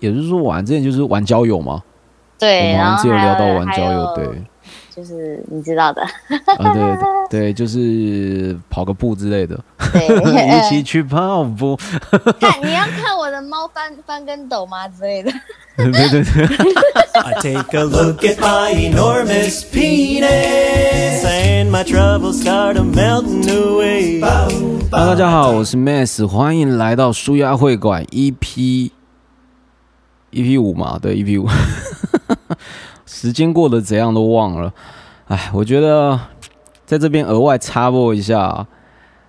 [0.00, 1.82] 也就是说玩之前就是玩交友嘛。
[2.38, 4.24] 对，我们然后只有聊到玩交友，对，
[4.94, 6.02] 就是你知道的，
[6.56, 6.96] 啊对
[7.28, 9.58] 对，就是跑个步之类的，
[9.92, 10.06] 对，
[10.56, 11.76] 一起去跑步，
[12.38, 15.32] 看你要看我的猫翻翻跟斗吗之类的。
[15.76, 16.46] 对 对对。
[17.20, 24.20] I take a look at my enormous penis, and my troubles start melting away.
[24.20, 28.90] Hello，大家好，我是 Mass，欢迎来到舒压会馆 EP
[30.32, 31.48] EP 五嘛，对 EP 五，
[33.06, 34.72] 时间过得怎样都忘了，
[35.26, 36.18] 哎，我觉得
[36.84, 38.66] 在这边额外插播一下，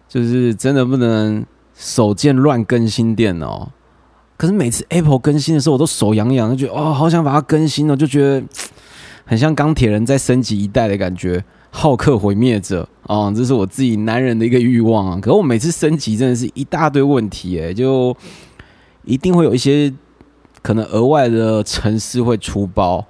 [0.07, 1.45] 就是真的不能
[1.75, 3.71] 手贱乱更新电脑。
[4.37, 8.41] 可是每次 Apple 更新的时候，我都手痒痒，就觉得哦，好想把它更新哦，就觉得
[9.25, 11.43] 很像钢铁人在升级一代的感觉。
[11.71, 15.19] 浩克毁灭者啊、这是我自己男人的一个欲望啊。
[15.21, 18.15] 可是我每次升级真的是一大堆问题、诶，就
[19.03, 19.93] 一定会有一些
[20.61, 23.05] 可能额外的城市会出包。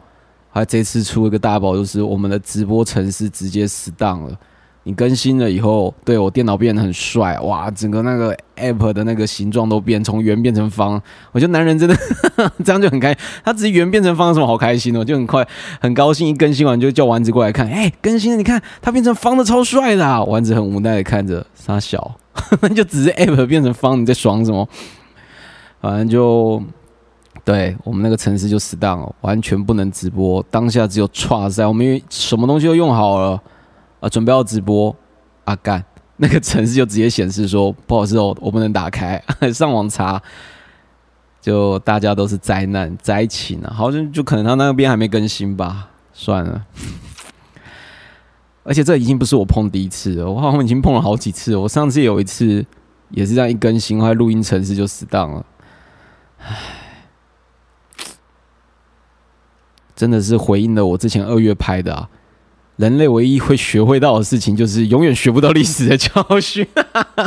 [0.51, 4.35] 还这次出一个大包，就是我们的直播城市直接死档了。
[4.83, 10.99] 你更新了以后，对我电脑变得很帅，哇，整个那个 app 的那个形状都变，从圆变成方。
[11.31, 11.95] 我觉得男人真的
[12.65, 13.17] 这样就很开心。
[13.43, 15.05] 他只是圆变成方，什么好开心的？
[15.05, 15.47] 就很快
[15.79, 22.15] 很高兴，一更新完就叫丸子过来看，哎、更新了，你看它变成方的，超帅的、丸子很无奈的看着，傻小，
[22.75, 24.67] 就只是 app 变成方，你在爽什么？
[25.81, 26.63] 反正就
[27.49, 33.41] 对我们那个城市就死档了，完全不能直播，当下只有跨赛，我们因为什么东西都用好了。
[34.01, 34.95] 啊，准备要直播，
[35.45, 35.83] 啊干，
[36.17, 39.19] 那个城市就直接显示说不好意思哦，我不能打开，
[39.51, 40.21] 上网查，
[41.41, 46.63] 就大家都是灾难灾情啊，好像就可能他那边还没更新吧，算了。
[48.63, 51.59] 而且这已经不是我碰第一次了，我好像已经碰了好几次了。
[51.59, 52.63] 我上次有一次
[53.09, 55.45] 也是这样一更新，后来录音城市就死档了，
[56.37, 56.55] 唉，
[59.99, 62.07] 真的是回应了我之前二月拍的啊。
[62.77, 66.65] 人类唯一会学会到的事情，就是永远学不到历史的教训。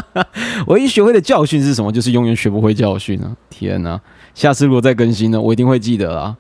[0.69, 1.93] 唯一学会的教训是什么？
[1.93, 3.37] 就是永远学不会教训啊！
[3.51, 4.01] 天哪、
[4.35, 6.35] 下次如果再更新呢，我一定会记得啊。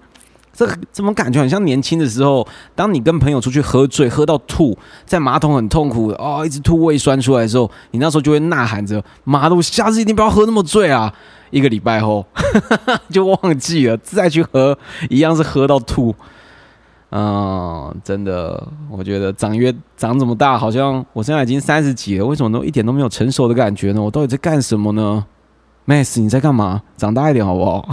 [0.52, 2.46] 这怎么感觉很像年轻的时候？
[2.74, 4.76] 当你跟朋友出去喝醉，喝到吐，
[5.06, 11.12] 在马桶很痛苦哦，一直吐胃酸出来的时候，你那时候就会呐喊着：“妈的，我下次一定不要喝那么醉啊！”
[11.50, 12.24] 一个礼拜后
[13.10, 14.78] 就忘记了，再去喝，
[15.10, 16.14] 一样是喝到吐。
[17.10, 24.00] 嗯，真的，我觉得长越长这么大，好像我现在已经三十几了，为什么都一点都没有成熟的感觉呢？
[24.00, 25.24] 我到底在干什么呢
[25.86, 26.82] ？Max，你在干嘛？
[26.96, 27.86] 长大一点好不好？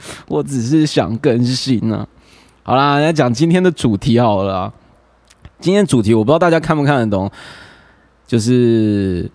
[0.28, 2.06] 我只是想更新呢、
[2.62, 4.72] 好啦，来讲今天的主题好了。
[5.60, 7.30] 今天主题我不知道大家看不看得懂，
[8.26, 9.28] 就是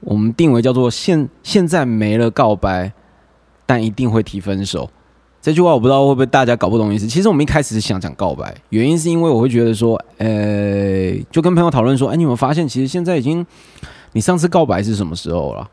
[0.00, 2.92] 我们定为叫做现现在没了告白，
[3.64, 4.90] 但一定会提分手。
[5.40, 7.06] 这句话我不知道会不会大家搞不懂意思。
[7.06, 13.44] 其实我们一开始是想讲告白，原因是因为我会觉得说，呃，就跟朋友讨论说，哎，你有没有发现，其实现在已经，
[14.12, 15.68] 你上次告白是什么时候了？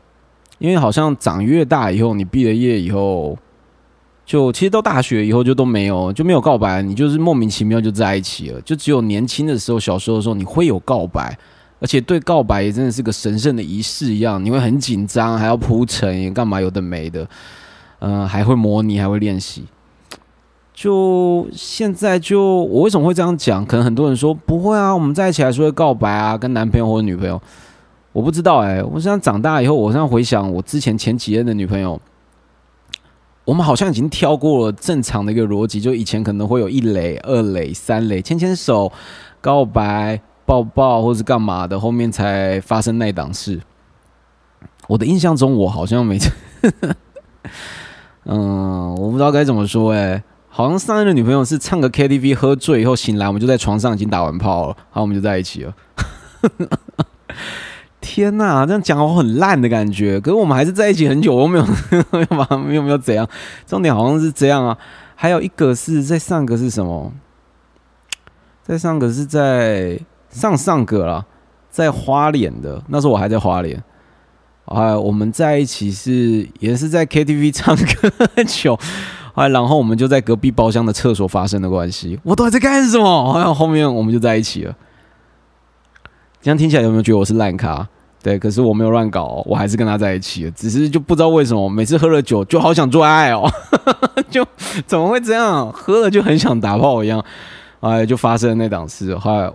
[0.58, 3.38] 因为好像长越大以后，你毕了业以后，
[4.30, 8.60] 就其实到大学以后就都没有，就没有告白，你就是莫名其妙就在一起了。
[8.60, 11.36] 就只有年轻的时候，小时候的时候，你会有告白，
[11.80, 17.26] 而且对告白也真的是个神圣的仪式一样，你会很紧张，还要铺陈，干嘛有的没的。
[17.98, 19.64] 嗯、还会模拟，还会练习。
[20.72, 23.66] 就现在就我为什么会这样讲？
[23.66, 27.42] 可能很多人说不会啊，我们在一起还是会告白啊，跟男朋友或者女朋友。
[28.12, 32.00] 我不知道哎、我现在长大以后，我现在回想我之前前几任的女朋友，
[33.44, 38.92] 我们好像已经跳过了正常的一个逻辑，就以前可能会有一垒、二垒、三垒，牵牵手、
[39.40, 43.60] 告白、抱抱或是干嘛的，后面才发生那档事。
[44.86, 46.18] 我的印象中，我好像没
[48.24, 55.74] 嗯，我不知道该怎么说哎、好像上任的女朋友是唱个 KTV 喝醉以后醒来，我们就在床上已经打完炮了，然后我们就在一起了。
[58.00, 61.64] 天呐，这样讲我很烂的感觉，可是我们还是在一起很久，我没有
[62.10, 63.28] 没有没有没有怎样，
[63.66, 64.76] 重点好像是这样啊。
[65.14, 67.12] 还有一个是在上个是什么？
[68.62, 70.00] 在上个是在
[70.30, 71.24] 上上个啦，
[71.70, 73.82] 在花莲的，那时候我还在花莲。
[74.66, 78.78] 哎，我们在一起是也是在 KTV 唱歌很久，
[79.34, 82.18] 哎，然后我们就在隔壁包厢的厕所发生的关系。
[82.22, 83.32] 我到底在干什么？
[83.34, 84.74] 哎，后面我们就在一起了。
[86.42, 87.86] 这样听起来有没有觉得我是烂咖？
[88.22, 90.50] 对，可是我没有乱搞、哦，我还是跟他在一起。
[90.50, 93.50] 只是就不知道为什么，每次喝了酒就好想做爱哦，
[94.30, 94.46] 就
[94.86, 95.72] 怎么会这样？
[95.72, 97.24] 喝了就很想打炮一样，
[97.80, 99.16] 哎，就发生了那档事。
[99.16, 99.50] 后来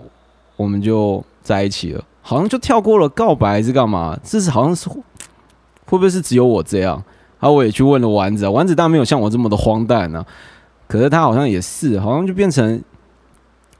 [0.56, 2.04] 我们就在一起了。
[2.22, 4.18] 好像就跳过了告白是干嘛？
[4.24, 4.96] 这是好像是会
[5.86, 7.04] 不会是只有我这样？
[7.40, 10.26] 啊，我也去问了丸子，丸子当然没有像我这么的荒诞啊，
[10.88, 12.82] 可是他好像也是，好像就变成，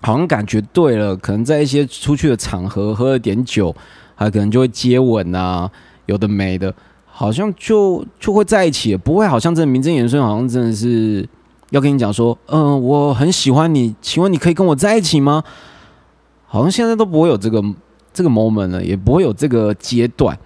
[0.06, 3.76] 好像感觉对了，可能在一些出去的场合喝了点酒，
[4.14, 5.68] 还可能就会接吻啊，
[6.06, 6.72] 有的没的，
[7.08, 11.28] 好像就就会在一起，不会好像真的名正言顺，好像真的是
[11.72, 15.44] 要跟你讲说，嗯、我很喜欢你，请问你可以跟我在一起吗？
[16.46, 17.64] 好像现在都不会有这个
[18.14, 20.38] 这个 moment 了，也不会有这个阶段，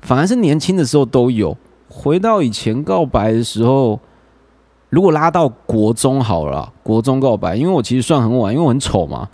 [0.00, 1.54] 反而是年轻的时候都有。
[1.86, 4.00] 回到以前告白的时候，
[4.90, 9.28] 如果拉到国中好了，国中告白，因为我其实算很晚，因为我很丑嘛，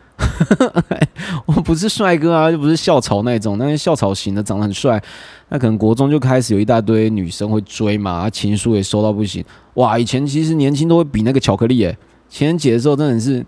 [1.47, 5.03] 我不是帅哥啊，又不是校草那种，那些校草型的长得很帅，
[5.49, 9.45] 那可能国中就开始有一大堆女生会追嘛，情书也收到不行，
[9.75, 9.99] 哇！
[9.99, 11.97] 以前其实年轻都会比那个巧克力诶，
[12.29, 13.45] 情人节的时候真的是，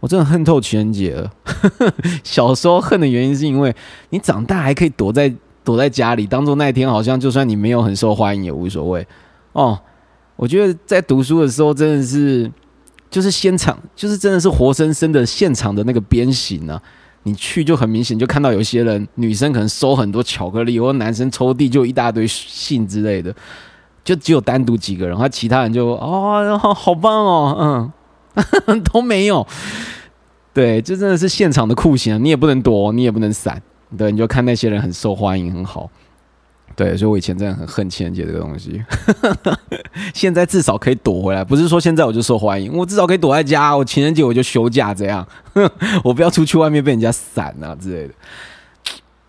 [0.00, 1.30] 我真的恨透情人节了。
[2.24, 3.74] 小时候恨的原因是因为
[4.08, 5.30] 你长大还可以躲在
[5.62, 9.06] 躲在家里，当做那一天好像就算你没有很受欢迎也无所谓
[9.52, 9.78] 哦。
[10.42, 12.50] 我觉得在读书的时候真的是，
[13.08, 16.82] 就是现场，就是真的是活生生的现场的那个鞭刑啊！
[17.22, 23.32] 你去就很明显就看到有些人女生可能收很多巧克力，或者男生抽屉就一大堆信之类的，
[24.02, 27.92] 就只有单独几个人，他其他人就哦好好棒哦，
[28.66, 29.46] 嗯， 都没有。
[30.52, 32.18] 对，这真的是现场的酷刑啊！
[32.18, 33.62] 你也不能躲，你也不能闪，
[33.96, 35.88] 对，你就看那些人很受欢迎，很好。
[36.74, 38.82] 对，所以我以前真的很恨情人节这个东西，
[40.14, 41.44] 现在至少可以躲回来。
[41.44, 45.26] 不是说现在我就受欢迎，我至少可以躲在家，我情人节我就休假，这样
[46.02, 48.14] 我不要出去外面被人家闪啊之类的。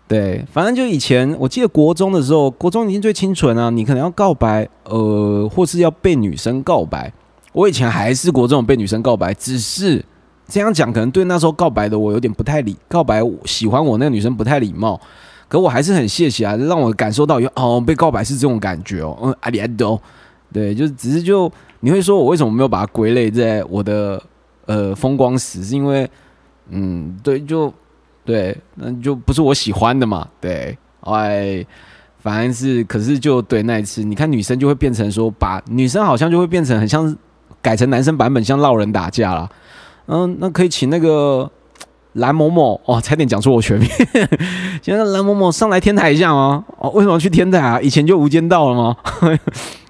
[0.06, 7.12] 对，反正就以前，我记得国中的时候，国中已经最清纯啊，你可能要告白，呃，或是要被女生告白。
[7.52, 10.04] 我以前还是国中被女生告白，只是
[10.46, 15.00] 这样讲，可能对那时候告白的我有点不太礼，告白喜欢我那个女生不太礼貌。
[15.48, 20.00] 可我还是很谢谢啊，让我感受到有哦被告白是这种感觉哦，嗯，阿里安多，
[20.52, 21.50] 对，就是只是就
[21.80, 24.20] 你会说我为什么没有把它归类在我的
[24.66, 26.10] 呃风光史，是因为
[26.70, 27.72] 嗯对就
[28.24, 31.64] 对，那就不是我喜欢的嘛，对，哎，
[32.18, 37.16] 反正是可是就对那一次，你看女生就会变成说把女生好像就会变成很像
[37.60, 39.48] 改成男生版本，像闹人打架啦，
[40.06, 41.50] 嗯，那可以请那个。
[42.14, 43.88] 蓝某某哦，差点讲出我全名。
[44.82, 46.64] 现在蓝某某上来天台一下吗？
[46.78, 47.80] 哦，为什么去天台啊？
[47.80, 48.96] 以前就无间道了吗？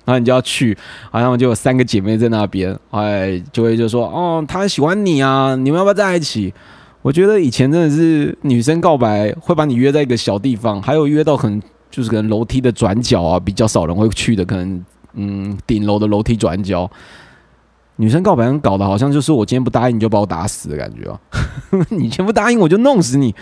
[0.06, 0.76] 然后你就要去，
[1.10, 6.52] 好像就有三个姐妹在那边，哎，就会就说哦，她喜欢你啊，你们要不要在一起？
[7.00, 11.60] 我觉得以前真的是女生告白会把你约在一个小地方，还有约到很
[11.90, 14.84] 就是可能楼梯的转角啊，比较少人会去的，可能
[15.14, 16.90] 嗯顶楼的楼梯转角。
[17.96, 21.20] 女生告白搞得好像就是我今天不答应你就把我打死的感觉啊！
[21.91, 23.35] 你今天不答应我就弄死你，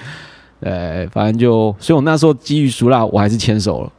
[0.60, 3.92] 对，反正就，所以我那时候基于熟了，我还是牵手了，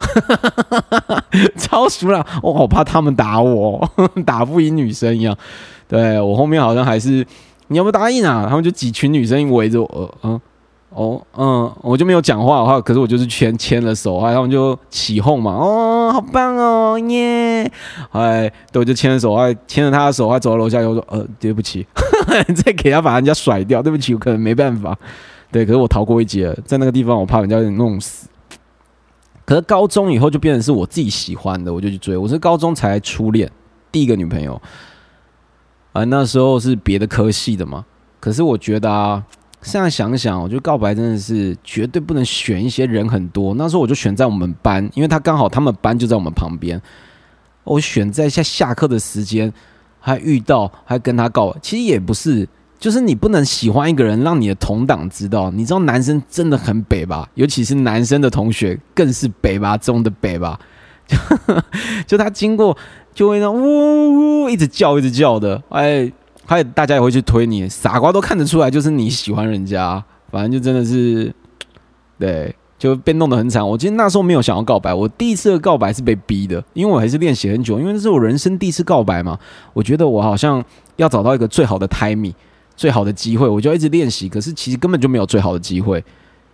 [1.58, 3.90] 超熟了，我好怕他们打我，
[4.26, 5.36] 打不赢女生一样。
[5.88, 7.26] 对我后面好像还是
[7.68, 8.46] 你要不答应啊？
[8.48, 10.40] 他们就几群女生围着我，嗯。
[10.96, 17.64] 哦，嗯，我就没有讲话的话，可是我就是牵牵了手，然后就起哄嘛，哦，好棒哦，耶，
[18.12, 21.86] 哎，对，我就牵了手，还牵着他的手，还走到楼下，又说，呃，对不起，
[22.56, 24.96] 再 给他把人家甩掉，对不起，我可能没办法，
[25.52, 28.28] 对，可是我逃过一劫，在那个地方我怕人家弄死。
[29.46, 33.50] 可是高中以后就变成是我自己喜欢的，我就去追，我是高中才初恋
[33.92, 34.62] 第一个女朋友，
[35.92, 37.84] 啊，那时候是别的科系的嘛，
[38.20, 39.24] 可是我觉得啊。
[39.64, 43.56] 现在想想，我觉得告白真的是绝对不能选一些人很多。
[43.56, 46.80] 那时候我就选在我们班，因为他刚好他们班就在我们旁边。
[47.64, 49.52] 我选在下下课的时间，
[50.00, 51.56] 还遇到，还跟他告。
[51.62, 55.50] 其实也不是，就是你不能喜欢一个人，让你的同党知道。
[55.50, 57.28] 你知道男生真的很北吧？
[57.36, 60.60] 尤其是男生的同学更是北吧中的北吧。
[61.08, 61.18] 就
[62.06, 62.78] 就他经过
[63.14, 66.12] 就会那呜呜一直叫一直叫的，哎。
[66.46, 71.34] 还有大家也会去推你，傻瓜都看得出来，就是你喜欢人家，反正就真的是，
[72.20, 73.66] 对，就被弄得很惨。
[73.68, 79.40] 我其实那时候没有想要告白，我第一次的告白是被逼的，因为我还是练习很久，因为那是我人生第一次告白嘛。
[79.74, 80.64] 我觉得我好像
[80.98, 82.34] 要找到一个最好的 timing，
[82.76, 84.28] 最好的机会，我就一直练习。
[84.28, 86.04] 可是其实根本就没有最好的机会，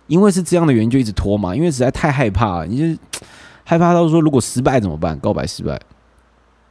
[0.06, 3.00] 因为是这样的原因就一直拖嘛，因为实在太害怕了，你就
[3.64, 5.18] 害怕到说如果失败怎么办？
[5.18, 5.80] 告白失败。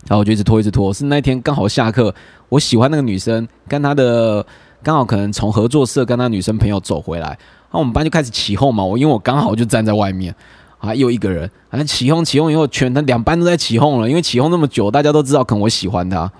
[0.07, 0.93] 然后我就一直拖，一直拖。
[0.93, 2.13] 是那天刚好下课，
[2.47, 4.45] 我喜欢那个女生，跟她的
[4.81, 8.83] 刚好可能从合作社跟她女生朋友走回来，然后我们班就开始起哄嘛。
[8.83, 10.33] 我因为我刚好就站在外面，
[10.79, 14.09] 啊，又一个人，反正起哄起哄以后，全他两班都在起哄了。
[14.09, 16.31] 因为起哄那么久，大家都知道可能我喜欢她，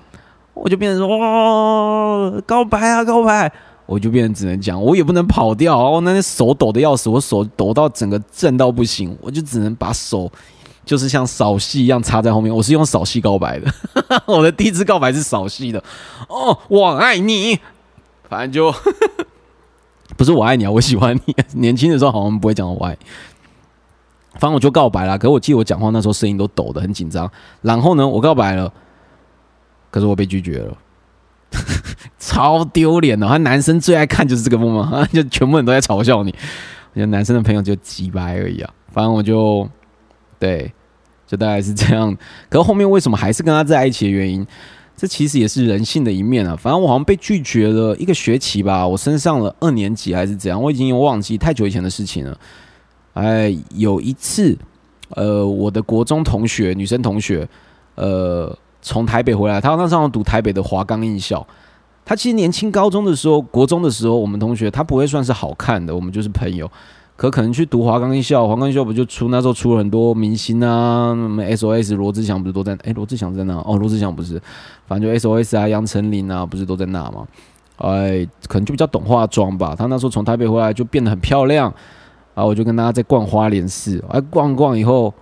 [0.54, 3.52] 我就变成说哇，告白啊，告白！
[3.86, 5.76] 我就变成只能讲，我也不能跑掉。
[5.76, 10.32] 哦，那天手抖的要死，我手抖到整个震到不行，我就只能把手。
[10.90, 12.52] 就是像扫戏一样插在后面。
[12.52, 13.72] 我是用扫戏告白的，
[14.26, 15.84] 我的第一次告白是扫戏的。
[16.28, 17.60] 哦，我爱你，
[18.28, 18.74] 反正就
[20.18, 21.36] 不是我爱你啊，我喜欢你。
[21.54, 23.06] 年轻的时候好像不会讲我爱你。
[24.40, 27.32] 反正我就告白了，可是我记得我讲话那时候声音都抖的很紧张。
[27.62, 28.74] 然后呢，我告白了，
[29.92, 30.76] 可是我被拒绝了，
[32.18, 33.28] 超丢脸的。
[33.28, 36.34] 他男生最爱看就是这个梦嘛，就全部人都在嘲笑你。
[36.94, 38.74] 我觉得男生的朋友就鸡掰而已啊。
[38.92, 39.70] 反正我就
[40.40, 40.74] 对，
[41.30, 42.18] 就大概是这样。
[42.50, 44.44] 可是后面为什么还是跟他在一起的原因，
[44.98, 46.56] 这其实也是人性的一面啊。
[46.56, 52.36] 反正我好像被拒绝了一个学期吧，我升上了二年级还是怎样，我已经忘记太久以前的事情了。
[53.14, 54.58] 哎，有一次，
[55.10, 57.48] 呃，我的国中同学，女生同学，
[57.94, 61.46] 呃，从台北回来，她那时候读台北的华冈艺校。
[62.06, 66.70] 她其实年轻高中的时候，国中的时候，我们同学她不会算是好看的，我们就是朋友。
[67.20, 72.74] 可可能去读华冈艺校，华冈艺校不就出那时候出了很多明星啊，什么 SOS 罗志祥不是都在？
[72.86, 73.58] 哎，罗志祥在那？
[73.58, 74.42] 哦，罗志祥不是，
[74.88, 77.28] 反正就 SOS 啊，杨丞琳啊，不是都在那吗？
[77.80, 79.76] 哎，可能就比较懂化妆吧。
[79.78, 81.66] 她那时候从台北回来就变得很漂亮。
[82.36, 85.14] 然后我就跟大家在逛花莲市，哎，逛逛以后，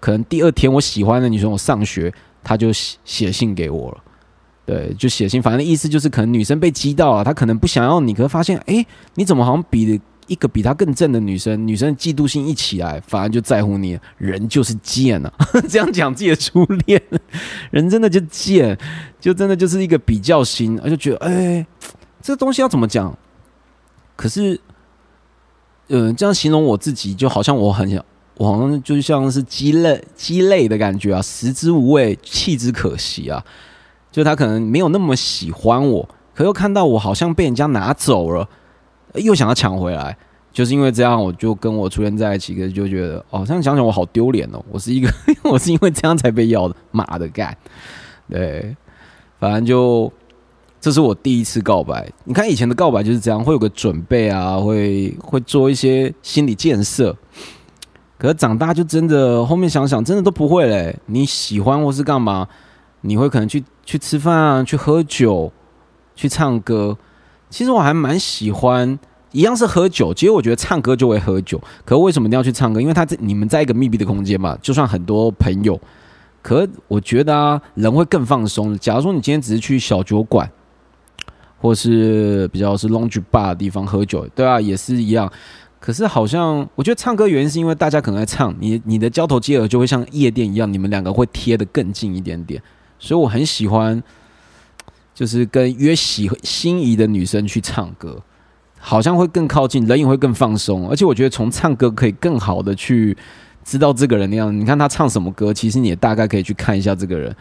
[0.00, 3.98] 可能第二天我喜欢的女生，我上学，她就写写信给我了，
[4.66, 15.32] 对，就写信，反正意思就是可能女生被激到了，她可能不想要你，可是发现，哎，你怎么好像比一个比她更正的女生，女生嫉妒心一起来，反而就在乎你，人就是贱啊！
[15.68, 17.02] 这样讲自己的初恋，
[17.72, 18.78] 人真的就贱，
[19.18, 21.66] 就真的就是一个比较心，而就觉得，哎，
[22.22, 23.18] 这个东西要怎么讲？
[24.14, 24.60] 可是。
[25.90, 28.04] 嗯，这样形容我自己，就好像我很想，
[28.36, 33.42] 我好像就像是鸡肋、鸡肋的感觉啊，食之无味，弃之可惜啊。
[34.12, 38.46] 就他可能没有那么喜欢我，可又看到我好像被人家拿走了，
[39.14, 40.16] 又想要抢回来，
[40.52, 45.08] 就是因为这样，我就跟我初恋在一起，可是就觉得哦，这样想想我好丢脸哦，我是一个，
[45.44, 47.56] 我是因为这样才被要的，妈的干，
[48.28, 48.76] 对，
[49.38, 50.12] 反正就。
[50.80, 52.08] 这是我第一次告白。
[52.22, 57.14] 你看以前的告白就是这样，会有个准备啊，会会做一些心理建设。
[58.16, 60.96] 可是长大就真的后面想想，真的都不会嘞。
[61.06, 62.46] 你喜欢或是干嘛，
[63.00, 65.50] 你会可能去去吃饭啊，去喝酒，
[66.14, 66.96] 去唱歌。
[67.50, 68.98] 其实我还蛮喜欢，
[69.32, 70.12] 一样是喝酒。
[70.14, 71.60] 其实我觉得唱歌就会喝酒。
[71.84, 72.80] 可为什么一定要去唱歌？
[72.80, 75.80] 因为他在你们在一个密闭的空间嘛，就算很多朋友，
[76.42, 78.78] 可我觉得啊，人会更放松。
[78.78, 80.50] 假如说你今天只是去小酒馆。
[81.60, 85.28] 或是比较是 lounge bar 的地方喝酒，对啊，也是一样。
[85.80, 92.62] 可是好像我觉得唱歌原因是因为大家可能在唱，你你的交头接耳就会像夜店一样，你们两个会贴得更近一点点。
[93.00, 94.00] 所以我很喜欢，
[95.18, 98.22] 就是跟约喜心仪的女生去唱歌，
[98.78, 100.88] 好像会更靠近，人也会更放松。
[100.88, 103.16] 而且我觉得从唱歌可以更好的去
[103.64, 104.54] 知道这个人的样子。
[104.56, 107.34] 你看他唱什么歌，其实你也大概可以去看一下这个人。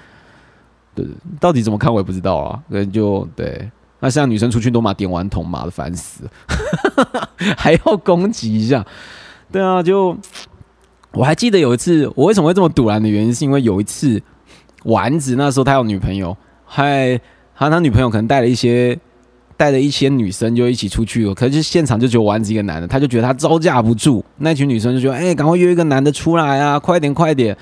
[0.96, 1.06] 对，
[1.40, 2.60] 到底怎么看我也不知道啊。
[2.68, 3.70] 可能就对。
[4.00, 6.24] 那像女生出去都嘛点完桶，妈的烦死，
[7.56, 8.84] 还要攻击一下，
[9.52, 10.18] 对啊，就
[11.12, 14.20] 我还记得有一次，我为什么会这么堵然的原因，是因为有一次
[14.86, 17.22] 丸子那时候他有女朋友，还
[17.58, 18.98] 他他女朋友可能带了一些
[19.58, 27.58] 带了一些女生就一起出去了，可是现场就只有丸子一个男的，他就觉得他招架不住，那群女生就觉得哎，赶快约一个男的出来啊，快点快点，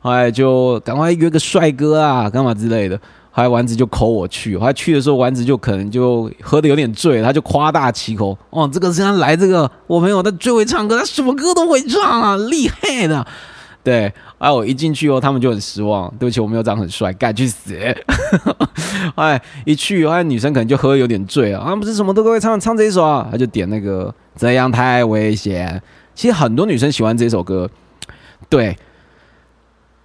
[0.00, 2.98] 哎，就赶快约个帅哥啊，干嘛之类的。
[3.30, 13.26] 后来丸子就扣我去，后来去的时候丸子就可能就喝的有点醉，他就夸大其口，哦，这个是他来这个我朋友他最会唱歌，他什么歌都会唱啊，厉害的。
[13.84, 17.76] 对，哎，我一进去后，他们就很失望，对不起，我没有长很帅，赶去死。
[19.14, 25.80] 哎，一去，后女生可能就喝有点醉了，啊，不是什么都会唱，唱这一首啊，他就点那个这样太危险。
[26.14, 27.68] 其实很多女生喜欢这首歌，
[28.48, 28.74] 对，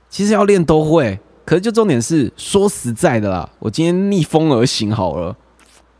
[0.09, 1.17] 其实要练都会。
[1.45, 5.36] 可是，就重点是说实在的啦，我今天逆风而行好了。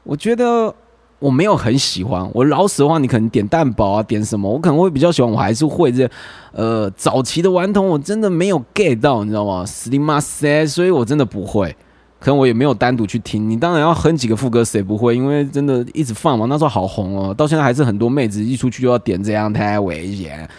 [0.04, 0.76] 我觉得
[1.20, 2.30] 我没有很喜欢。
[2.34, 5.30] 我老实话，你可能点蛋堡啊，点什么，我可能会比较喜欢。
[5.32, 6.10] 我还是会这
[6.52, 11.76] 呃早期的顽童，我真的没有 get 到，你知道吗？Slim say，所以我真的不会。
[12.20, 13.50] 可能我也没有单独去听。
[13.50, 15.16] 你当然要哼几个副歌，谁不会？
[15.16, 17.34] 因为真的一直放嘛，那时候好红哦。
[17.34, 20.50] 到现在还是很多妹子一出去就要点这样太危险。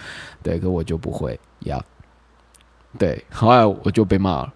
[0.42, 1.78] 对，可我就不会呀。
[2.98, 4.52] 对，后来我就被骂了。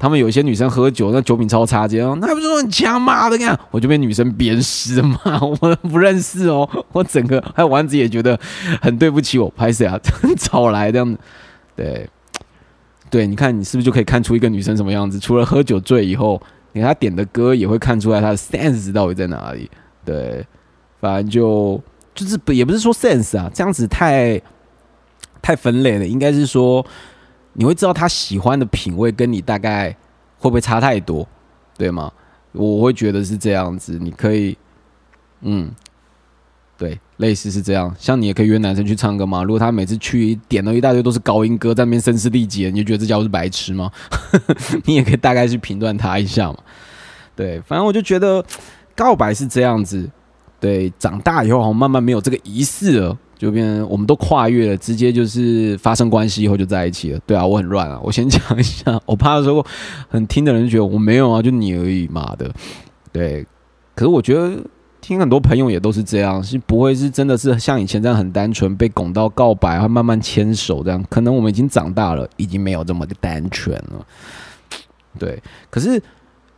[0.00, 3.28] 他们有一些女生喝酒，那酒品超差，这样那不是很强吗？
[3.28, 5.20] 的看，我就被女生鞭尸嘛，
[5.60, 8.40] 我不认识哦，我整个还有丸子也觉得
[8.80, 10.00] 很对不起我，拍谁啊？
[10.38, 11.18] 找来这样子，
[11.76, 12.08] 对
[13.10, 15.18] 对，你看你是不是就可以看出一个女生什么样子？
[15.18, 16.40] 除了喝酒醉以后，
[16.72, 19.70] 你看她点的歌也会看出来她的 sense 到底在哪里。
[20.02, 20.46] 对，
[20.98, 21.78] 反正就
[22.14, 24.40] 就是不也不是说 sense 啊，这样子太
[25.42, 26.82] 太分类了，应该是说。
[27.52, 29.90] 你会知道他喜欢的品味跟你大概
[30.38, 31.26] 会不会差太多，
[31.76, 32.12] 对吗？
[32.52, 34.56] 我会觉得是这样子，你可以，
[35.42, 35.70] 嗯，
[36.76, 37.94] 对，类似是这样。
[37.98, 39.42] 像你也可以约男生去唱歌嘛。
[39.44, 43.90] 如果他每次去点了一大堆都是高音歌，在那边声嘶力竭，你就觉得这家伙是白痴吗？
[44.84, 46.58] 你也可以大概去评断他一下嘛。
[47.36, 48.44] 对，反正我就觉得
[48.96, 50.10] 告白是这样子。
[50.58, 57.18] 对，长大以后好像慢慢没有这个仪式了，就变我们都跨越了，直接就是发生关系以后就在一起了。
[57.26, 57.98] 对啊，我很乱啊。
[58.04, 59.64] 我先讲一下，我怕说
[60.10, 62.52] 很听的人觉得我没有啊，就你而已，妈的。
[63.10, 63.46] 对，
[63.94, 64.62] 可是我觉得
[65.00, 71.02] 听很多朋友也都是这样，是不会是真的是像以前这样很单纯被拱到告白，然后慢慢牵手这样。
[71.08, 74.06] 可能我们已经长大了，已经没有这么的单纯了。
[75.18, 75.98] 对，可是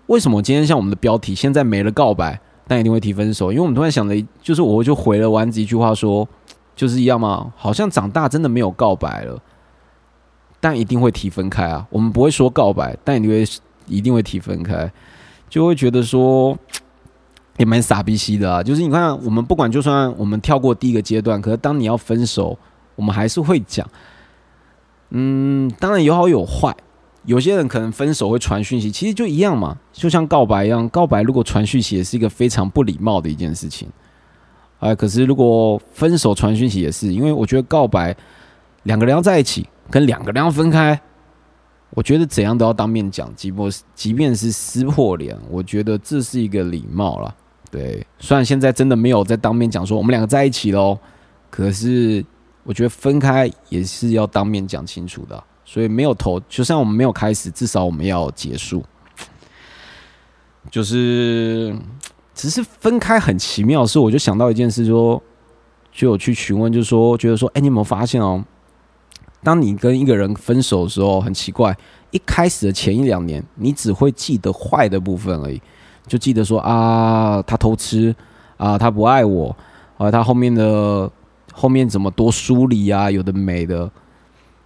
[0.09, 2.41] 为什么今天像我们的标题，现在没了告白？
[2.69, 6.27] 但一定会提分手，因为我们突然想着，就是我就回了丸子一句话说，
[6.75, 9.41] 就是一样嘛，好像长大真的没有告白了，
[10.61, 11.87] 但一定会提分开啊。
[11.91, 13.45] 我们不会说告白，但你会
[13.87, 14.91] 一定会提分开，
[15.49, 16.57] 就会觉得说
[17.59, 18.63] 也蛮傻逼兮的啊。
[18.63, 22.59] 就是你看，我们不管就算我们跳过第一个阶段，可是当你要分手，
[22.97, 23.87] 我们还是会讲，
[25.11, 26.75] 嗯，当然有好有坏。
[27.25, 30.89] 有些人可能分手会传讯息，其实就一样嘛，就像告白一样。
[30.89, 33.89] 告白如果传讯息，也是一个非常不礼貌的一件事情。
[34.83, 38.15] 哎，可是如果分手传讯息也是，因为我觉得告白
[38.83, 41.01] 两个人要在一起，跟两个人要分开，
[41.91, 47.33] 我觉得怎样都要当面讲，即便即便是撕破脸，我觉得这是一个礼貌了。
[47.71, 50.99] 对，虽然现在真的没有在当面讲说我们两个在一起喽，
[51.49, 52.25] 可是
[52.65, 55.45] 我觉得分开也是要当面讲清楚的。
[55.65, 58.85] 所以没有投，就算我们没有开始，至少我们要结束。
[60.71, 61.73] 就是
[62.35, 65.23] 只是分开很奇妙，是我就想到一件事，说
[65.93, 68.43] 就有去询问，就说觉得说，哎，你有没有发现哦？
[69.43, 71.77] 当你跟一个人分手的时候，很奇怪，
[72.11, 75.61] 一开始的前一两年，你只会记得坏的部分而已，
[76.07, 78.15] 就记得说啊，他偷吃
[78.57, 79.55] 啊，他不爱我
[79.99, 81.11] 啊，他后面的
[81.53, 83.91] 后面怎么多疏离啊，有的没的。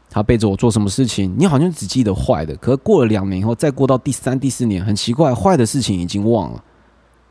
[0.09, 2.55] 他背着我做什么事情，你好像只记得坏的。
[2.57, 6.65] 可是过了两年以后，再过到第三、第四年，很奇怪，坏的事情已经忘了，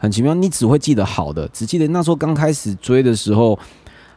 [0.06, 0.34] 很奇妙。
[0.34, 3.60] 你只会记得好的，只记得那时候刚开始追的时候，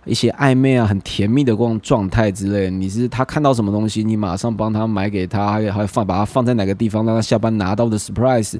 [0.05, 2.71] 一些暧昧啊、很甜蜜的这种状态之类。
[2.71, 8.57] 你是他看到什么东西，你马上帮他买给他，还还放把它放在哪个地方，让他下班拿到的 surprise。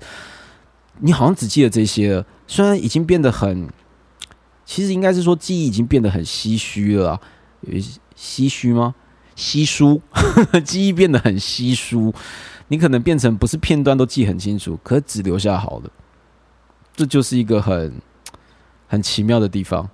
[1.01, 3.69] 你好像只记得这些了，虽然已经变得很，
[4.65, 7.21] 其实应该是说记忆已经变得很唏嘘了，
[7.61, 7.81] 有
[8.17, 8.95] 唏嘘吗？
[9.37, 10.03] 稀疏，
[10.67, 12.13] 记忆变得很稀疏，
[12.67, 15.89] 你可能变成不是片段都记很清楚，可只留下好的，
[16.99, 17.93] 这就是一个很
[18.89, 19.89] 很奇妙的地方。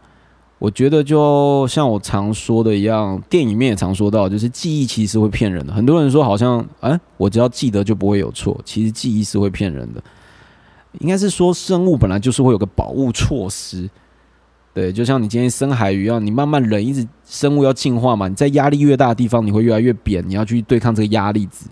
[0.58, 5.74] 我觉得就像我常说的一样，电影里面也常说到，就是记忆其实会骗人的。
[5.74, 10.02] 很多人说好像，哎，我只要记得就不会有错，其实记忆是会骗人的。
[11.00, 13.86] 应该是说生物本来就是会有个保护措施。
[14.72, 18.28] 对，就像你今天深海鱼一样，你慢慢人一直生物要进化嘛。
[18.28, 21.66] 你在压力越大的地方，你会越来越扁，你要去对抗这个压力值。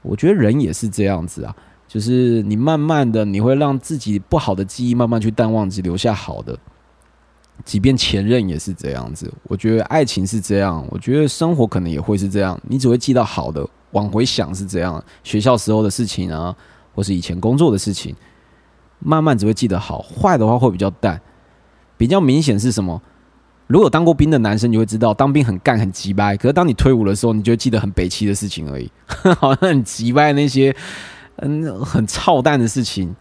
[0.00, 1.54] 我觉得人也是这样子啊，
[1.92, 6.58] 就是你慢慢的，你会让自己不好的记忆慢慢去淡忘，只留下好的。
[7.66, 12.58] 即便前任也是这样子，我觉得爱情是这样，我觉得生活可能也会是这样。
[12.66, 16.56] 你只会记到好的，往回想是这样，学校时候的事情啊，
[16.94, 18.16] 或是以前工作的事情，
[18.98, 21.20] 慢慢只会记得好，坏的话会比较淡。
[21.98, 23.02] 比较明显是什么？
[23.66, 26.38] 如果当过兵的男生，你会知道当兵很干很急掰。
[26.38, 28.90] 可是当你退伍的时候，你就记得很北齐的事情而已，
[29.38, 30.74] 好像很急掰那些
[31.36, 33.14] 嗯很操蛋的事情，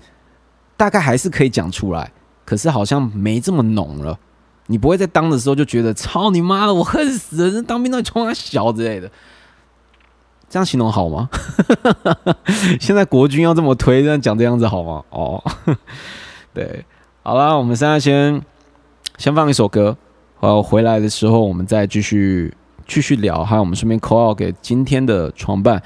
[0.78, 2.12] 大概还是可以讲出来。
[2.46, 4.18] 可是好像没这么浓了。
[4.68, 7.62] 你不会在当的时候就觉得操你妈的，我恨死了！
[7.64, 9.10] 当兵都冲他小之类的，
[10.50, 11.30] 这样形容好吗？
[12.80, 15.04] 现在国军要这么推，这样讲这样子好吗？
[15.10, 15.44] 哦，
[16.54, 16.86] 对，
[17.24, 18.42] 好了，我们现在先。
[19.18, 19.96] 先放一首歌，
[20.40, 22.52] 呃，回来的时候我们再继续
[22.88, 23.44] 继续聊。
[23.44, 25.80] 还有，我们顺便 call 给今天的创办。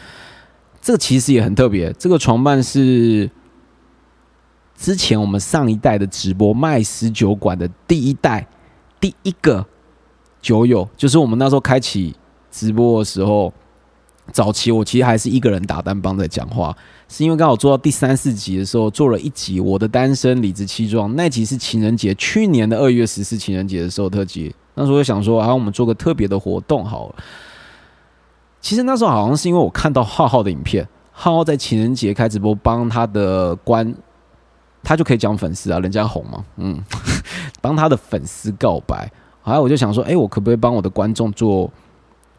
[0.85, 3.27] 这个其实也很特别，这个床伴是
[4.77, 8.45] 之前我们上一代的直播麦斯酒馆的第一代
[8.99, 9.65] 第一个
[10.43, 12.13] 酒友，就是我们那时候开启
[12.51, 13.51] 直播的时候，
[14.31, 16.77] 早期我其实还是一个人打单帮在讲话。
[17.09, 24.53] 是因为刚好做到第三四集的时候，做了一集《我的单身理直气壮》，那集是情人节，去年的二月十四情人节的时候特辑。
[24.75, 27.15] 那时候我想说，啊，我们做个特别的活动好了。
[28.65, 33.93] 其实那时候好像是因为我看到浩浩的影片，浩浩在情人节开直播，帮他的观，
[34.82, 36.84] 他就可以讲粉丝啊，人家红嘛，嗯，
[37.62, 39.08] 帮他的粉丝告白。
[39.43, 41.69] 后来我就想说，哎，我可不可以帮我的观众做？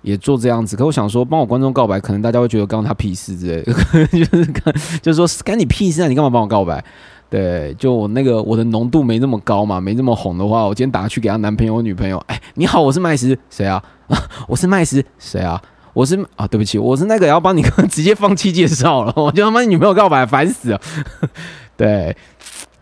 [0.03, 0.75] 也做这样子。
[0.75, 3.73] 可我想说，帮我观众告白，可能大家会觉得刚他屁事之类的，
[4.09, 6.85] 就是看就是说干你屁事啊，你干嘛帮我告白？
[7.31, 13.81] 对，就我那个我的浓度没那么高嘛，没那么红的话，我今天打去给他男朋友、女朋友，哎，你好，我是麦斯，谁啊？
[14.49, 15.62] 我是麦斯，谁啊？
[15.96, 20.80] 我是啊，对不起，我是那个要帮你直接放弃介绍了， 我就他妈女朋友告白，烦死了。
[21.74, 22.14] 对，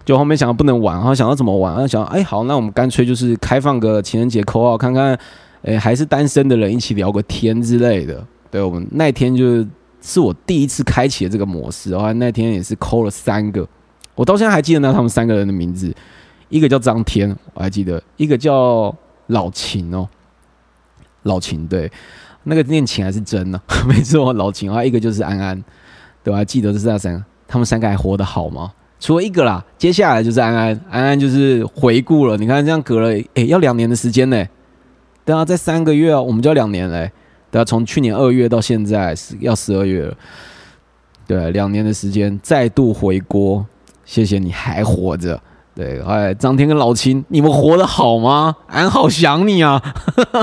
[0.04, 5.16] 就后面想到不能玩，然后想到怎么玩，然后想，哎，好，那我们干脆就是开放个情人节扣号，看看，
[5.62, 8.26] 哎，还是单身的人一起聊个天之类的。
[8.50, 9.68] 对我们那天就是
[10.02, 13.64] 是我第一次开启了这个模式，然后那天也是扣了三个。
[14.16, 15.94] 我到现在还记得那他们三个人的名字，
[16.48, 18.92] 一个叫张天，我还记得，一个叫
[19.28, 20.08] 老秦哦，
[21.22, 21.90] 老秦对，
[22.44, 23.60] 那个念秦还是真呢？
[23.86, 25.62] 没错，老秦啊，一个就是安安，
[26.22, 26.44] 对吧？
[26.44, 28.72] 记得这是那三个，他们三个还活得好吗？
[29.00, 34.44] 除了一个啦，接下来就是安安，安安就是回顾了，你看这样隔了，诶，要两年的时间呢，
[35.24, 37.10] 对啊，在三个月啊，我们就要两年嘞，
[37.50, 40.14] 对啊，从去年二月到现在是要十二月了，
[41.26, 43.66] 对，两年的时间再度回锅。
[44.06, 45.40] 谢谢你还活着，
[45.74, 48.54] 对，哎，张天跟老秦，你们活得好吗？
[48.68, 49.82] 俺好想你啊，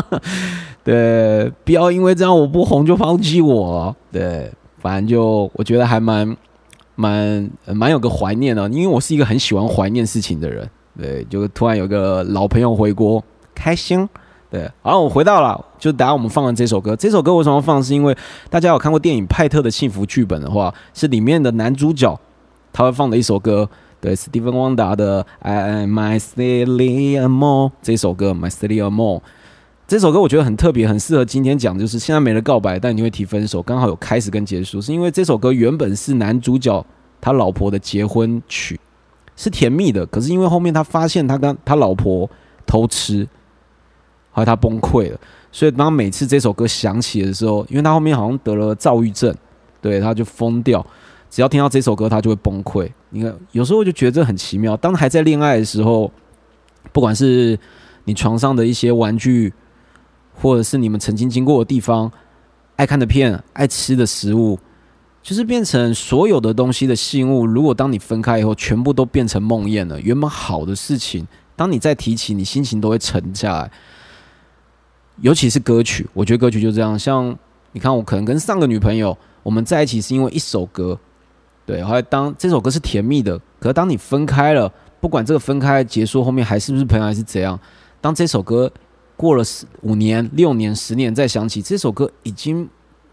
[0.84, 6.36] 对，不要因为这样我不红就抛弃我，对，反正就我觉得还蛮
[6.96, 14.08] 蛮蛮有个怀念的，因为我是一个很喜欢怀念事情的人，对，就突然有个老朋友回国，开心，
[14.50, 17.82] 对，好，我回到了，就等下我们放完这首歌，这首歌为什么放？
[17.84, 18.18] 是因为
[18.50, 22.20] 大家有看过电影《派特的幸福剧本》的话，是里面的男主角。
[22.74, 29.20] 他会放的一首歌，对，Steven Wonder 的《I'm My Silly Amor》这首歌，《My Silly Amor》
[29.92, 36.86] 这首歌我觉得很特别，很适合今天讲，就是现在没了告白，但你会提分手，刚好有开始跟结束，是因为这首歌原本是男主角
[37.20, 38.80] 他老婆的结婚曲，
[39.36, 42.30] 是甜蜜的，可是因为后面他发现他跟他老婆
[42.66, 43.28] 偷吃，
[44.32, 45.20] 后来他崩溃了，
[45.52, 49.36] 所以当每次这首歌响起的时候，因为他后面好像得了躁郁症，
[49.82, 50.86] 对，他就疯掉。
[51.30, 52.90] 只要听到这首歌，他就会崩溃。
[53.10, 54.78] 你看，有时候就觉得这很奇妙。
[54.78, 56.10] 当还在恋爱的时候，
[56.94, 57.60] 不管是
[58.06, 59.52] 你床上的一些玩具，
[60.42, 62.12] 或者是你们曾经经过的地方、
[62.76, 64.58] 爱看的片、爱吃的食物，
[65.22, 67.46] 就是变成所有的东西的信物。
[67.46, 70.02] 如果当你分开以后，全部都变成梦魇了。
[70.02, 73.72] 原本好的事情，当你再提起，你心情都会沉下来。
[75.22, 76.98] 尤其是歌曲，我觉得歌曲就这样。
[76.98, 77.38] 像
[77.74, 80.98] 你看，我可能跟上个女朋友，我们在一起是因为一首歌。
[81.64, 87.60] 对，后来当这首歌是甜蜜的，可是当你分开了，不管这个分开结束后面还是不是朋友还是怎样，
[88.02, 88.72] 当这首歌
[89.22, 92.68] 过了十五年、六年、十年再想起这首歌，已经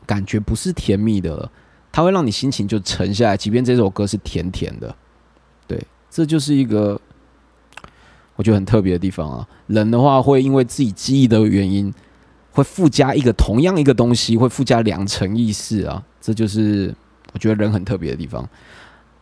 [0.07, 1.53] 感觉不是甜蜜的了，
[1.93, 4.97] 它会让你心情就沉下来，即便这首歌是甜甜的。
[5.67, 6.99] 对，这就是一个
[8.37, 9.47] 我觉得很特别的地方啊。
[9.67, 11.93] 人的话会因为自己记忆的原因，
[12.53, 16.95] 会附加一个同样一个东西，会附加两层意思啊，这就是。
[17.35, 18.49] 我觉得人很特别的地方，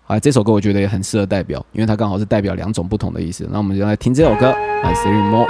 [0.07, 3.49] 啊，这首歌我觉得也很适合代表，因为它刚好是代表两种不同的意思。
[3.51, 4.47] 那我们就来听这首歌，
[4.85, 5.49] 来 s e r More》。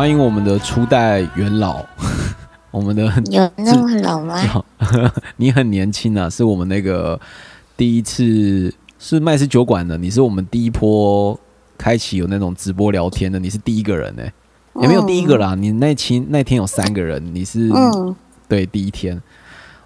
[0.00, 1.84] 欢迎我们的初代元老，
[2.72, 4.40] 我们的有那么老吗？
[5.36, 7.20] 你很年轻啊，是我们那个
[7.76, 11.38] 第一次是麦斯酒馆的，你是我们第一波
[11.76, 14.22] 开启有那种直播聊天的，你是第一个人呢、
[14.80, 18.16] 也没有第一个啦，你那期那天有三个人，你是、嗯，
[18.48, 19.22] 对第一天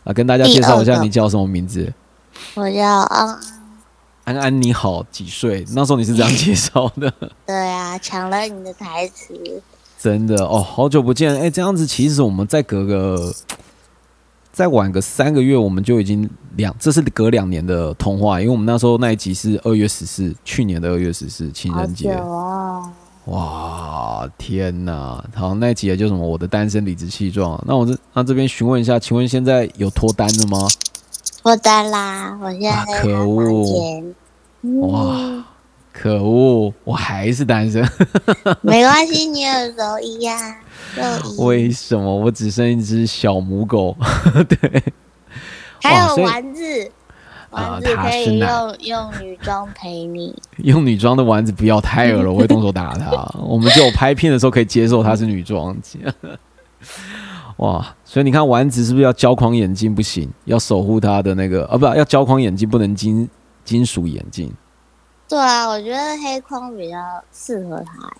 [0.04, 1.92] 啊，跟大家介绍一下你叫什么名字？
[2.54, 3.40] 我叫啊，
[4.22, 5.64] 安安你好，几岁？
[5.74, 7.12] 那时候你是这样介绍的，
[7.44, 9.60] 对啊，抢了你的台词。
[10.04, 13.34] 真的哦，好久不见，哎、这样子其实我们再隔个
[14.52, 22.86] 再晚个三个月，我们就已经两，这是隔两年的通话，因为我们那时候那一集是二月十四，去年的二月十四情人节，哦，
[23.24, 25.24] 哇，天哪！
[25.34, 27.58] 好，那一集也就什么我的单身理直气壮。
[27.66, 30.68] 那我这那这边询问一下，请问现在有脱单的吗？
[31.42, 32.38] 脱单啦！
[32.42, 34.14] 我现在可恶房间。
[34.60, 35.44] 嗯哇，
[35.96, 37.80] 可恶，我还是单身。
[38.60, 40.58] 没关系，你有柔一呀，
[40.96, 43.96] 肉一，为什么我只剩一只小母狗？
[44.48, 44.82] 对，
[45.80, 46.90] 还有丸子，
[47.50, 50.36] 啊丸子可以用用女装陪你。
[50.58, 53.10] 用女装的丸子不要太恶了，我会动手打他。
[53.38, 55.74] 我们只有拍片的时候可以接受它是女装。
[57.58, 63.30] 哇，所以你看丸子是不是要胶框眼镜不行，要守护它的那个啊，不要胶框眼镜，不能金
[63.64, 64.52] 金属眼镜。
[65.28, 66.96] 对啊，我觉得黑框比较
[67.32, 68.10] 适合他，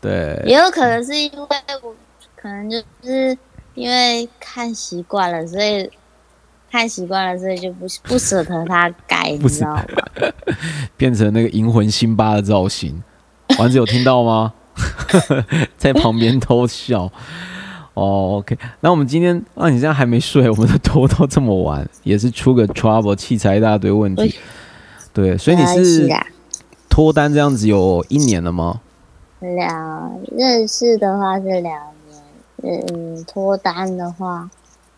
[0.00, 1.48] 对，也有可能是因为
[1.82, 1.94] 我
[2.36, 3.36] 可能就是
[3.74, 5.90] 因为看习惯了，所以
[6.70, 9.84] 看习惯了，所以就不不舍得他改，你知道吗？
[10.96, 13.02] 变成那个银魂辛巴的造型。
[13.58, 14.52] 丸子有听到吗？
[15.78, 17.10] 在旁边偷笑。
[17.94, 24.34] 哦，OK，那我们今天啊，你现在还没睡，我们都拖到这么晚，也是出个 trouble，器材一大堆问题。
[25.12, 26.26] 对，所以你是啦
[26.94, 28.80] 脱单这样子有一年了吗？
[29.40, 31.64] 两认识的话是两
[32.62, 34.48] 年，嗯，脱单的话，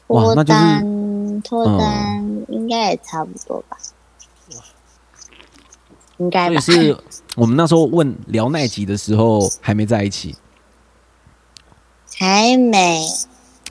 [0.07, 3.79] 脱单脱单应该也差不多吧，
[6.19, 6.61] 应该吧？
[6.61, 6.99] 所以是
[7.35, 10.37] 我们那时候问聊那集的时候还没在一起，
[12.19, 13.01] 还没，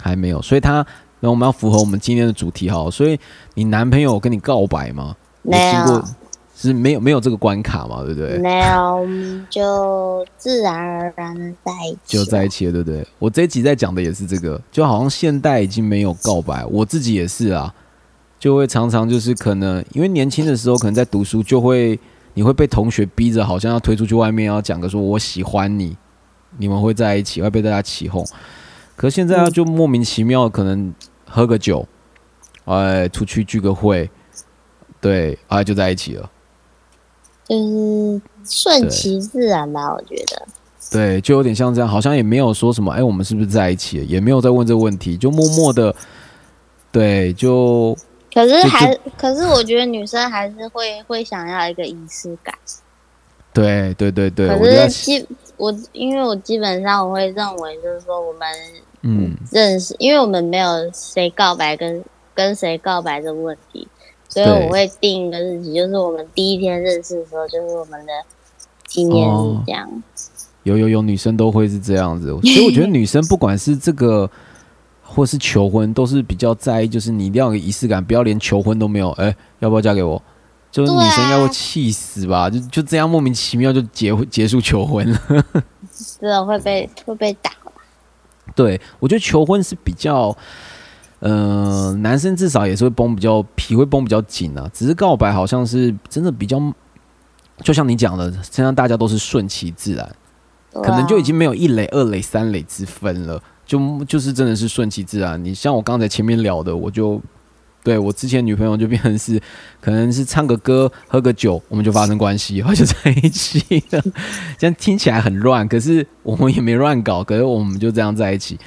[0.02, 0.84] 还没有，所以他
[1.20, 3.20] 那我们要符合我们今天的主题哈，所以
[3.54, 5.16] 你男朋友跟你告白吗？
[5.44, 5.72] 没有。
[5.72, 6.04] 经过，
[6.58, 8.38] 是没有没有这个关卡嘛，对不对？
[8.38, 13.06] 没有，我们就自然而然的在一起，就在一起了，对不对？
[13.20, 17.74] 我这一集在讲的也是这个，就好像现代已经没有告白，我自己也是啊，
[18.40, 22.00] 就会常常就是可能因为年轻的时候可能在读书，就会
[22.36, 25.98] 你会被同学逼着，好像要推出去外面要讲个说我喜欢你，
[26.58, 28.26] 你们会在一起，会被大家起哄。
[28.96, 30.94] 可现在啊就莫名其妙，可能
[31.26, 31.86] 喝个酒，
[32.64, 34.10] 哎，出去聚个会，
[35.02, 36.32] 对，哎，就在一起了。
[37.48, 40.48] 就是顺其自然吧，我觉得。
[40.92, 44.06] 对，就有点像这样，好像也没有说什么，哎，我们是不是在一起？
[44.06, 45.94] 也没有在问这个问题，就默默的，
[46.92, 47.98] 对，就
[48.34, 52.54] 可是还，可是我觉得女生还是会会想要一个仪式感。
[53.52, 55.26] 对对对对，可是基
[55.58, 58.48] 我因为我基本上我会认为就是说我们
[59.02, 62.04] 嗯，认识，因为我们没有谁告白跟
[62.34, 63.88] 跟谁告白的问题，
[64.44, 68.12] 所以我会定一个日期，就是我们第一天认识的时候，就是我们的
[68.86, 70.04] 纪念哦日这样。
[70.64, 74.30] 有有有，女生都会是这样子，所以我觉得女生不管是这个
[75.02, 80.22] 或是求婚，都是比较在意，就是你一定要有仪式感，不要连求婚都没有，哎，要不要嫁给我？
[80.72, 82.50] 就是女生应该会气死吧？
[82.50, 85.22] 就就这样莫名其妙就结婚结束求婚了。
[86.20, 87.72] 真的会被会被打吧？
[88.54, 90.36] 对，我觉得求婚是比较，
[91.26, 94.70] 呃，男生至少也是会绷比较皮会绷比较紧啊。
[94.72, 96.62] 只是告白好像是真的比较，
[97.64, 100.08] 就像你讲的，现在大家都是顺其自然，
[100.72, 105.44] 可能就已经没有一垒、二垒、三垒之分了，就就是真的是顺其自然。
[105.44, 107.20] 你像我刚才前面聊的，我就
[107.84, 109.42] 对我之前女朋友就变成是，
[109.82, 114.00] 可能是唱个歌、喝个酒，我们就发生关系， 然后就在一起了。
[114.60, 118.60] 这样听起来很乱，可是我们也没乱搞，可是我们就这样在一起。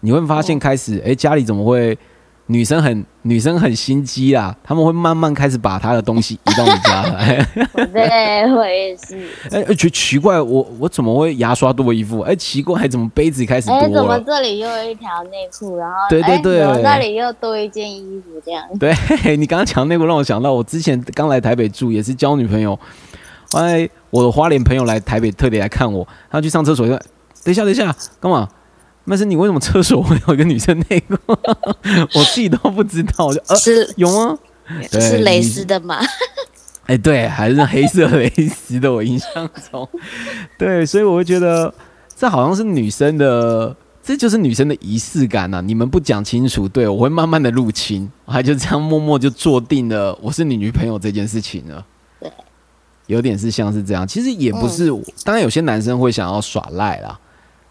[0.00, 1.96] 你会发现开始，哎、家里怎么会
[2.46, 4.56] 女生很女生很心机啦？
[4.64, 7.46] 他们会慢慢开始把她的东西移到你家来。
[7.92, 9.16] 对，我也是。
[9.50, 12.20] 哎、哎，觉得奇怪，我我怎么会牙刷多一副？
[12.20, 14.20] 哎、奇怪，怎么杯子开始哎、多怎么了？
[14.26, 15.76] 这里又有一条内裤？
[15.76, 18.40] 然后对对哎对怎么那里又多一件衣服？
[18.44, 22.76] 这样 对你刚刚讲内裤让我想到，我之前刚来台北住，也是交女朋友。
[23.52, 26.92] 哎，我的花莲朋友来台北特别来看我，他去上厕所，就
[27.44, 28.48] 等一下等一下，干嘛？
[29.10, 31.16] 但是你为什么厕所会有一个女生内裤？
[32.14, 34.38] 我自己都不知道，我就呃是有吗？
[34.92, 35.98] 是蕾丝的吗？
[36.86, 39.88] 哎，对，还是黑色蕾丝的，我印象中，
[40.56, 41.72] 对，所以我会觉得
[42.16, 51.84] 这好像是女生的，这就是女生的仪式感呐、你们不讲清楚，对我会慢慢的入侵，我还就这样默默就做定了我是你女朋友这件事情了。
[52.20, 52.30] 对，
[53.06, 54.88] 有点是像是这样，其实也不是，
[55.24, 57.18] 当然有些男生会想要耍赖啦。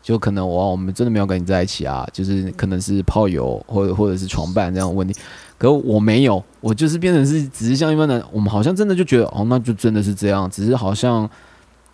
[0.10, 5.14] 就可能我我们真的没有跟你在一起啊，就是可能是炮友或者或者是床伴这样的问题，
[5.56, 11.30] 可我没有，我就是变成是只是像一般的，我们好像真的就觉得哦，那就真的是这样，只是好像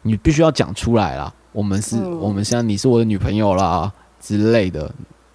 [0.03, 2.17] 你必须要讲出来啦，我们是、嗯。
[2.21, 4.89] 我们现在你是我的女朋友啦之类的，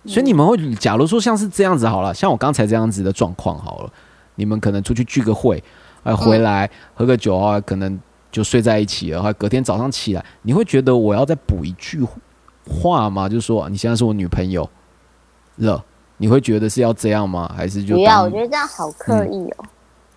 [0.07, 3.93] 所以你们会假如说像是这样子好了，像我刚才这样子的状况好了，
[4.37, 5.62] 你们可能出去聚个会，
[6.05, 8.01] 哎回来喝个酒啊，可能
[8.33, 12.01] 就睡在一起了，还隔天早上起来，你会觉得我要再补一句
[12.68, 13.29] 话吗？
[13.29, 14.68] 就说你现在是我女朋友
[15.57, 15.85] 了，
[16.16, 17.53] 你会觉得是要这样吗？
[17.57, 19.64] 还是就不要，我觉得这样好刻意哦。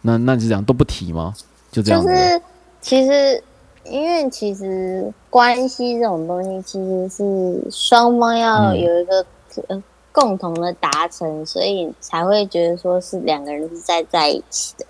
[0.02, 1.34] 那那就这样都不提吗？
[1.72, 2.08] 就这样子。
[2.08, 2.42] 就是
[2.82, 3.44] 其实，
[3.86, 9.26] 因为其实关系这种东西，其实是双方要嗯有一个、
[9.68, 14.86] 呃共同的达成，所以才会觉得说是两个人是在在一起的。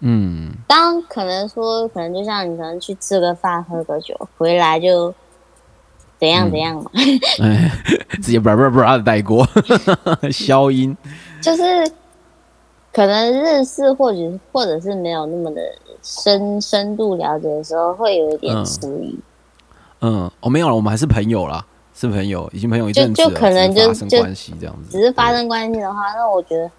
[0.00, 5.14] 嗯，当可能说，可能就像你可能去吃个饭、喝个酒，回来就
[6.20, 6.50] 怎样嗯。
[6.50, 6.90] 怎样嘛，
[7.42, 7.70] 哎，
[8.22, 9.46] 直接叭叭叭的带过，
[10.30, 10.96] 消音。
[11.42, 11.90] 就是
[12.92, 14.18] 可能认识或者
[14.52, 15.60] 或者是没有那么的
[16.02, 18.64] 深深度了解的时候，会有一点嗯。
[18.64, 19.18] 迟疑。
[20.02, 26.70] 嗯，哦，没有了，我们还是朋友啦，是朋友，已经朋友一就阵子了，就可能就就发生关系这样子，只是发生关系的话，那我觉得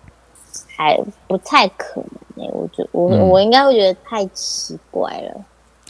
[0.76, 2.02] 还不太可
[2.36, 3.30] 能诶、我觉我、嗯。
[3.30, 5.42] 我应该会觉得太奇怪了，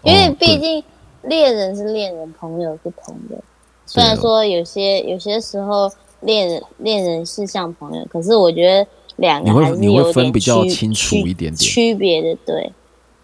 [0.04, 0.84] 因为毕竟
[1.24, 3.38] 恋人是恋人，朋友是朋友。
[3.86, 12.72] 虽然说有些有些时候恋人恋人是像朋友，可是我觉得两个还是你会分有点区比较清楚区一点点区别的，对。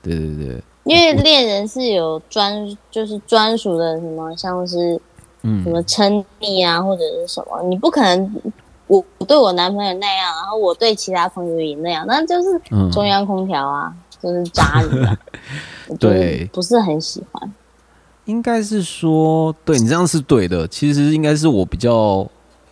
[0.03, 4.99] 对对对，因为恋人是有专，就是专属的什么，像是
[5.41, 8.41] 嗯什么称昵啊，或者是什么，你不可能
[8.85, 15.17] 我我对我男朋友那样，然后我对其他朋友也那样，那就是嗯中央空调啊，就是渣女啊，
[15.99, 17.53] 对不是很喜欢。
[18.27, 20.67] 应该是说，对你这样是对的。
[20.67, 22.19] 其实应该是我比较，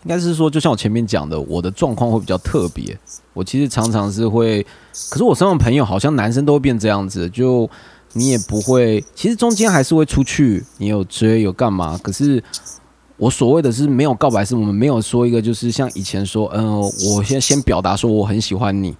[0.04, 2.98] 应该是说，就像我前面讲的，我的状况会比较特别。
[3.34, 4.62] 我其实常常是会，
[5.10, 7.70] 可是我身旁朋友好像男生都会变这样子，就
[8.14, 11.98] 你也不会，其实中间还是会出去，你有追有干嘛？
[12.04, 12.44] 可是
[13.16, 18.94] 我所谓的是没有告白，是我们没有说一个，就是像以前说，嗯、我先先表达说我很喜欢你，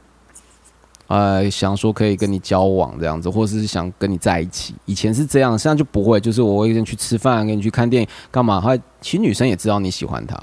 [1.08, 4.74] 呃，想说可以跟你交往这样子，或者是想跟你在一起。
[4.86, 8.60] 以前是这样，现在就不会，就是我会跟你去吃饭，跟你去看电影，干嘛？
[8.60, 10.36] 还其实女生也知道你喜欢她。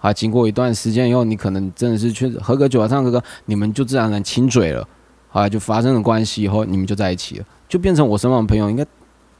[0.00, 4.86] 啊经过一段时间以后，你可能真的是去喝个酒啊，唱个歌，你们就自然而然亲嘴了，
[5.32, 8.86] 啊就发生了关系，以后你们就在一起了，就变成我身旁的朋友，应该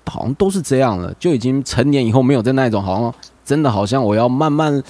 [0.07, 4.83] 好像都是这样了，就已经成年以后没有在那一种好像真的好像我要慢慢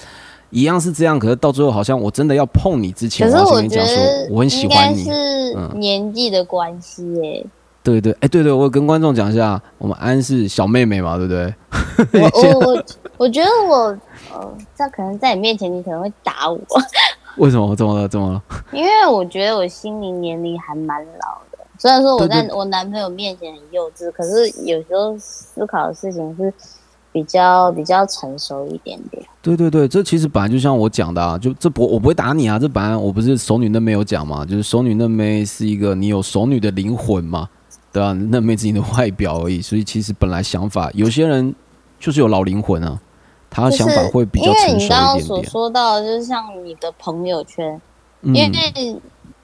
[0.49, 5.11] 一样是这样，可是到最后好像我真的要碰你之前，可是我跟你讲说得我很喜欢你，是
[5.55, 7.45] 嗯年纪的关系耶、
[7.83, 11.53] 对对，哎、对对，我跟观众讲一下，我们安是小妹妹嘛，对不对？
[12.21, 12.83] 我 我我
[13.17, 13.97] 我觉得我
[14.33, 16.59] 呃，这可能在你面前你可能会打我，
[17.37, 17.75] 为什么？
[17.75, 18.07] 怎么了？
[18.07, 18.43] 怎么了？
[18.71, 21.59] 因为我觉得我心灵年龄还蛮老的。
[21.77, 26.53] 虽然说我在我男朋友面前很幼稚，可是有时候思考的事情是
[27.11, 29.23] 比较比较成熟一点点。
[29.41, 37.49] 对对对，这其实本来就像我讲的啊，就这不我不会打你啊，这本来我不是熟女嫩妹有讲嘛，就是熟女嫩妹是一个你有熟女的灵魂嘛，
[37.91, 41.55] 对啊，嫩妹是你的外表而已，所以其实本来想法有些人
[41.99, 42.99] 就是有老灵魂啊，
[43.49, 45.19] 他就是想法会比较因为成熟你刚刚。
[45.21, 47.81] 所说到的，就是像你的朋友圈，
[48.21, 49.01] 嗯，因为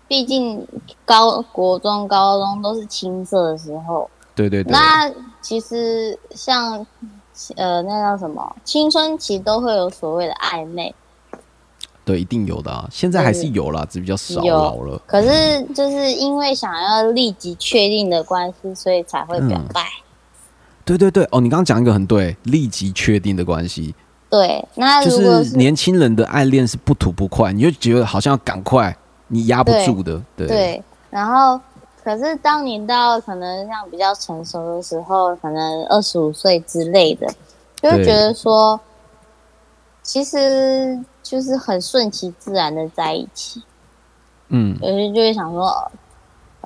[0.07, 0.63] 毕竟
[1.03, 5.11] 高国中、高中都是青涩的时候，对对对，那
[5.41, 6.85] 其实像
[7.55, 10.93] 呃那叫什么青春期都会有所谓的暧昧，
[12.03, 15.01] 对一定有的啊，现在还是有啦，只是比较少了。
[15.05, 19.81] 可是就是因为想要立即确定的关系，所以才会表嗯白。
[20.85, 23.95] 对对对，哦，你刚刚讲一个很对，立即确定的关系，
[24.29, 28.95] 对，那就是年轻人的爱恋是不吐不快，你就觉得好像要赶快，
[29.29, 30.21] 你压不住的。
[30.37, 31.59] 对对，然后
[32.05, 37.27] 可是当你到可能像比较成熟的时候，可能二十五岁之类的，
[37.81, 38.79] 就会觉得说，
[40.03, 43.63] 其实就是很顺其自然的在一起。
[44.49, 45.91] 嗯，有些就会想说，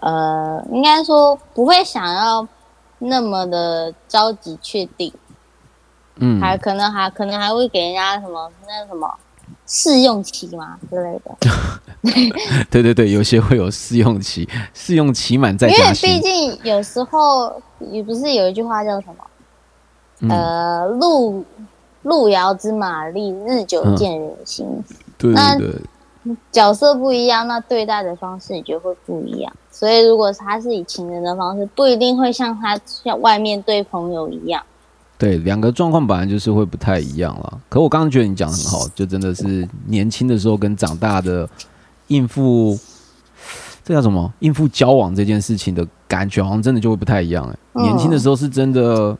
[0.02, 2.46] 呃，应该说不会想要
[2.98, 5.14] 那么的着急确定，
[6.16, 9.10] 嗯，还可能还可能还会给人家什么那什么
[9.70, 11.38] 试用期嘛之类的。
[12.72, 16.20] 对对对，有些会有试用期，试用期满再因为毕。
[16.20, 19.24] 竟有时候也不是有一句话叫什么？
[20.22, 21.46] 嗯，呃，路
[22.02, 24.66] 路遥知马力，日久见人心。
[25.18, 25.68] 对那对
[26.24, 29.54] 对，角色不一样，那对待的方式也就会不一样。
[29.72, 34.64] 所以，如果他是以情人的方式，不一定会像他像外面对朋友一样。
[35.20, 37.62] 对，两个状况本来就是会不太一样了。
[37.68, 41.48] 可我刚刚觉得你讲的很好，就真的是年轻的时候跟长大的
[42.08, 42.80] 应付，
[43.84, 44.34] 这叫什么？
[44.40, 47.46] 应付交往这件事情的感觉，好像真的就会不太一样。
[47.50, 49.18] 哎、嗯年轻的时候是真的，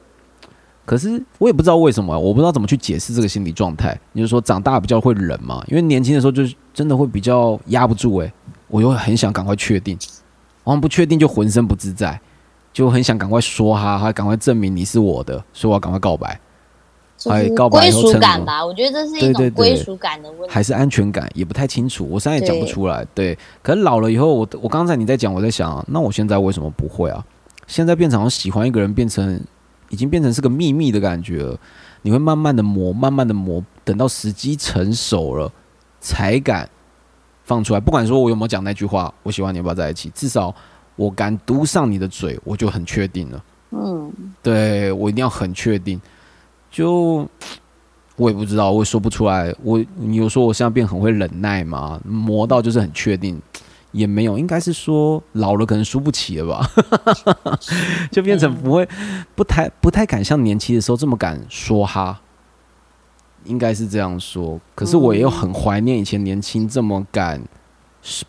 [0.86, 4.00] 可是我也不知道为什么，我不知道怎么去解释这个心理状态。
[4.14, 8.16] 你就说长大比较会忍嘛，因为年轻的时候就是真的会比较压不住。
[8.16, 8.34] 哎，
[8.70, 9.98] 我又很想赶快确定，
[10.64, 12.18] 好像不确定就浑身不自在。
[12.80, 16.40] 就很想赶快说哈，还赶快证明你是我的，所以我要赶快告白，
[17.70, 20.48] 归属感吧，我觉得这是一种归属感的问题。
[20.50, 22.08] 还是安全感，也不太清楚。
[22.10, 23.06] 我现在也讲不出来。
[23.14, 27.22] 对，可是老了以后，我我刚才你在讲，我在想、啊，那我现在为什么不会啊？
[27.68, 29.38] 现在变成好像喜欢一个人，变成
[29.90, 31.60] 已经变成是个秘密的感觉了。
[32.04, 35.52] 你会慢慢的磨，慢慢的磨，等到时机成熟了，
[36.00, 36.70] 才敢
[37.44, 37.80] 放出来。
[37.82, 40.10] 不管说我有没有讲那句话，我喜欢你，要不要在一起？
[40.16, 40.56] 至少
[41.00, 43.42] 我敢堵上你的嘴，我就很确定了。
[43.72, 44.12] 嗯，
[44.44, 45.98] 对我一定要很确定，
[46.70, 47.26] 就
[48.18, 49.56] 我也不知道，我也说不出来。
[49.64, 52.02] 我你有说我现在变很会忍耐吗？
[52.04, 53.42] 磨到就是很确定，
[53.94, 56.70] 也没有，应该是说老了可能输不起了吧，
[58.12, 58.86] 就变成不会
[59.36, 62.20] 不太不太敢像年轻的时候这么敢说哈，
[63.46, 64.60] 应该是这样说。
[64.76, 67.42] 可是我也有很怀念以前年轻这么敢。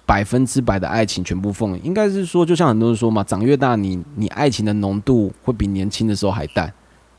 [0.04, 6.72] 百分之百的爱情全部奉，应该是说，就像很多人说嘛，长越大你，你爱情的浓度会比年轻的时候还淡。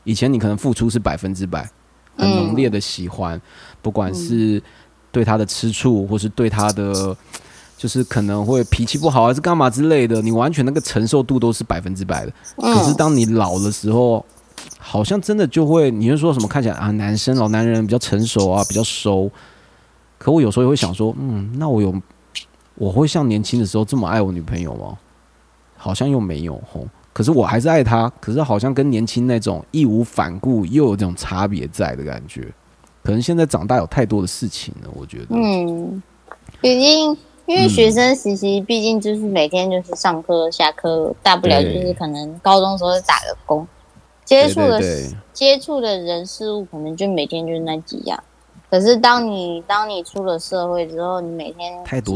[0.04, 1.68] 以前你可能付出是百分之百，
[2.16, 3.40] 很浓烈的喜欢，
[3.80, 4.62] 不管是
[5.10, 7.16] 对他的吃醋，或是对他的，
[7.76, 12.32] 就是可能会脾气不好，还是干嘛之类的，你完全那个承受度都是百分之百的。
[12.56, 14.24] 可是当你老的时候，
[14.78, 19.30] 好像真的就会，你就说什么看起来啊，男生老男人比较成熟啊，比较熟。
[20.18, 21.92] 可我有时候也会想说，嗯，那我有
[22.82, 24.98] 我会像年轻的时候这么爱我女朋友吗？
[25.76, 26.84] 好像又没有吼。
[27.12, 32.52] 可是我还是爱她，可是好像跟年轻那种义无反顾又有这种差别在的感觉。
[33.04, 35.26] 可能现在长大有太多的事情了，我觉得。
[35.30, 36.02] 嗯，
[36.60, 37.16] 毕竟
[37.46, 43.64] 因为学生时期，毕竟就是每天就是上课、下课，大不了就是可能高中时候打个工，
[44.24, 44.82] 接触的
[45.32, 48.20] 接触的人事物，可能就每天就是那几样。
[48.72, 51.70] 可是当你当你出了社会之后，你每天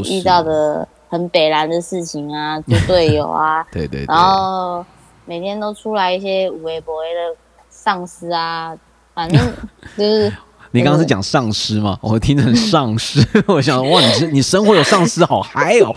[0.05, 4.83] 遇到的很北蓝的事情啊， 猪队友啊， 对对对，然后
[5.25, 7.19] 每天都出来一些无微不微的
[7.69, 8.75] 上司啊，
[9.13, 9.39] 反正
[9.95, 10.33] 就是
[10.77, 11.97] 你刚刚是讲丧尸吗？
[12.01, 15.91] 我听成丧尸， 我想哇，你是你生活有丧尸，好嗨哦！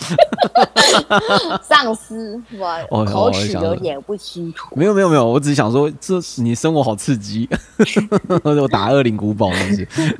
[1.62, 4.68] 丧尸，我哦口齿我有点不清楚。
[4.74, 7.47] 没有没有没有，我只是想说，这你生活好刺激，
[8.43, 10.18] 我打恶灵古堡是不是？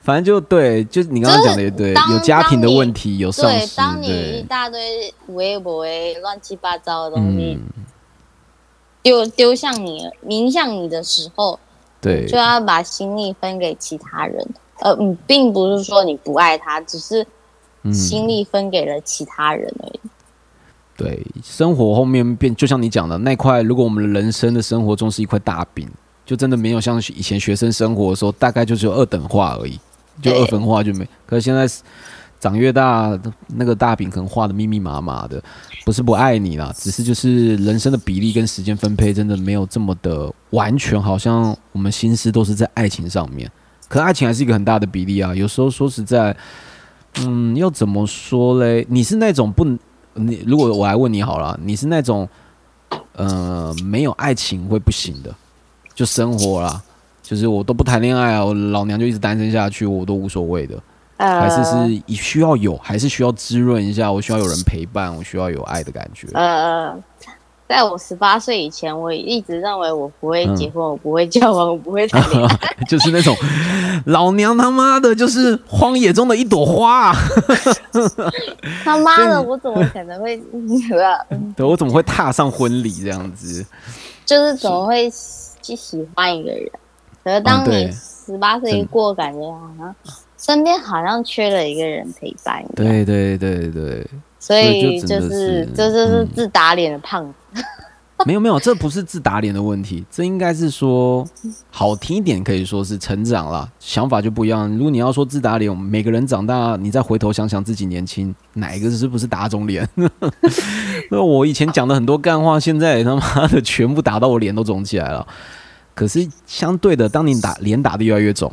[0.00, 7.84] 反正就对，就是你刚刚讲的也对，有家庭的问题，有丧对，尸，当你一，大堆微博为乱七八糟的东西嗯，
[9.02, 11.58] 丢丢向你、迎向你的时候，
[12.00, 14.46] 对就，要把心力分给其他人。
[14.80, 17.26] 呃，嗯，并不是说你不爱他，只是
[17.82, 20.00] 嗯心力分给了其他人而已。
[20.96, 25.88] 对，生活后面变，就像你讲的那块，如果我们的人生的生活中是一块大饼，
[26.24, 29.78] 就真的没有像以前学生生活的时候，大概就只有二等化而已，
[30.22, 31.06] 就二分化就没。
[31.26, 31.66] 可是现在
[32.38, 35.42] 长越大，那个大饼可能画的密密麻麻的，
[35.90, 43.50] 不是不爱你啦，只是就是人生的比例跟时间分配真的没有这么的完全，好像我们心思都是在爱情上面。
[43.88, 46.36] 可爱情还是一个很大的比例啊，有时候说实在，
[47.16, 48.86] 嗯，要怎么说嘞？
[48.88, 49.64] 你是那种不，
[50.14, 52.28] 你如果我来问你好了，你是那种
[53.14, 55.34] 呃没有爱情会不行的，
[55.92, 56.80] 就生活啦，
[57.20, 60.80] 就是我都不谈恋爱啊，我老娘就一直单身下去，我都无所谓的。
[61.20, 66.26] 呃，还是是以需要有，还是需要滋润一下，我需要有人陪伴，我需要有爱的感觉。
[66.32, 66.96] 呃，
[67.68, 72.58] 在我十八岁以前，我一直认为我不会嗯结婚，我不会交往，我不会谈恋爱。
[72.88, 73.36] 就是那种
[74.06, 77.16] 老娘他妈的，就是荒野中的一朵花、啊。
[78.82, 80.40] 他妈的，我怎么可能会？
[81.54, 83.64] 对我怎么会踏上婚礼这样子？
[84.24, 85.10] 就是怎么会
[85.60, 86.70] 去喜欢一个人？
[87.22, 89.94] 可是当你十八岁一过，感觉好像
[90.40, 92.72] 身边好像缺了一个人陪伴一样。
[92.74, 94.06] 对对对对，
[94.38, 97.62] 所以就是是这就是嗯自打脸的胖子。
[98.26, 101.26] 没有没有，这不是自打脸的问题，这应该是说
[101.70, 104.70] 好听一点，可以说是成长了，想法就不一样。
[104.76, 109.88] 如果你要说自打脸，每个人长大，你再回头想想自己年轻，哪一个是不是打肿脸？
[111.10, 115.26] 那我以前讲的很多干话，现在他妈的全部打到我脸都肿起来了。
[115.94, 118.52] 可是相对的，当你打脸打的越来越肿，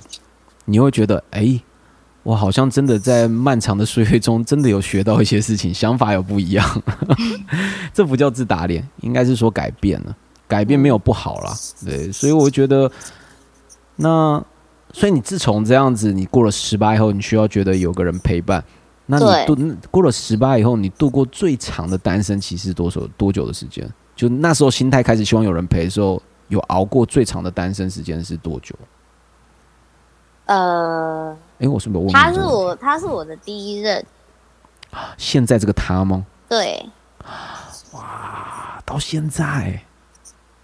[0.63, 1.59] 你会觉得，哎，
[2.27, 6.83] 我好像真的在漫长的岁月中，真的有学到一些事情，想法有不一样。
[7.93, 10.13] 这不叫自打脸，应该是说改变了。
[10.45, 11.53] 改变没有不好啦，
[11.85, 12.91] 对，所以我觉得，
[13.95, 14.43] 那
[14.91, 18.61] 所以你自从这样子，你过了十八以后，你需要觉得有个人陪伴。
[19.05, 19.55] 那你度
[19.89, 23.89] 过了十八以后，你度过最长的单身期是多少多久的时间？
[24.17, 28.75] 就那时候心态开始希望有人陪的时候，有熬过最长的单身时间是多久？
[30.47, 34.05] 呃，诶，我是不是有问他是我，他是我的第一任，
[35.17, 36.25] 现在这个他吗？
[36.47, 36.87] 对
[37.93, 39.81] 哇，到现在，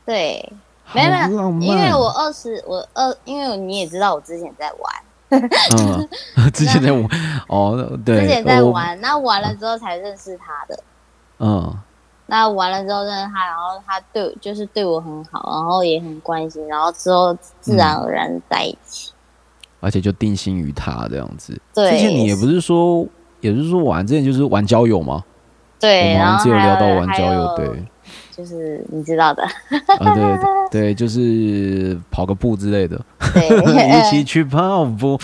[0.06, 0.54] 对，
[0.94, 5.42] 没有没有因为我二十，我二，因为你也知道我之前在玩，
[5.78, 6.08] 嗯，
[6.54, 7.04] 之前在玩
[7.50, 10.84] 哦，对，之前在，玩，那玩了之后才认识他的。
[11.40, 11.76] 嗯，
[12.28, 19.12] 那玩了之后认识他，然后他对就是对我很好，然后也很关心，然后之后自然而然在一起。
[19.84, 21.60] 而且就定心于他这样子。
[21.76, 21.92] 对。
[21.92, 23.06] 之前你也不是说，
[23.42, 25.22] 也不是说玩，之前就是玩交友吗。
[25.80, 27.68] 对，我们只有聊到玩交友，对，
[28.32, 30.40] 就是你知道的，啊，对对
[30.72, 32.98] 对，就是跑个步之类的，
[33.34, 33.50] 对，
[34.00, 35.20] 一起去跑步。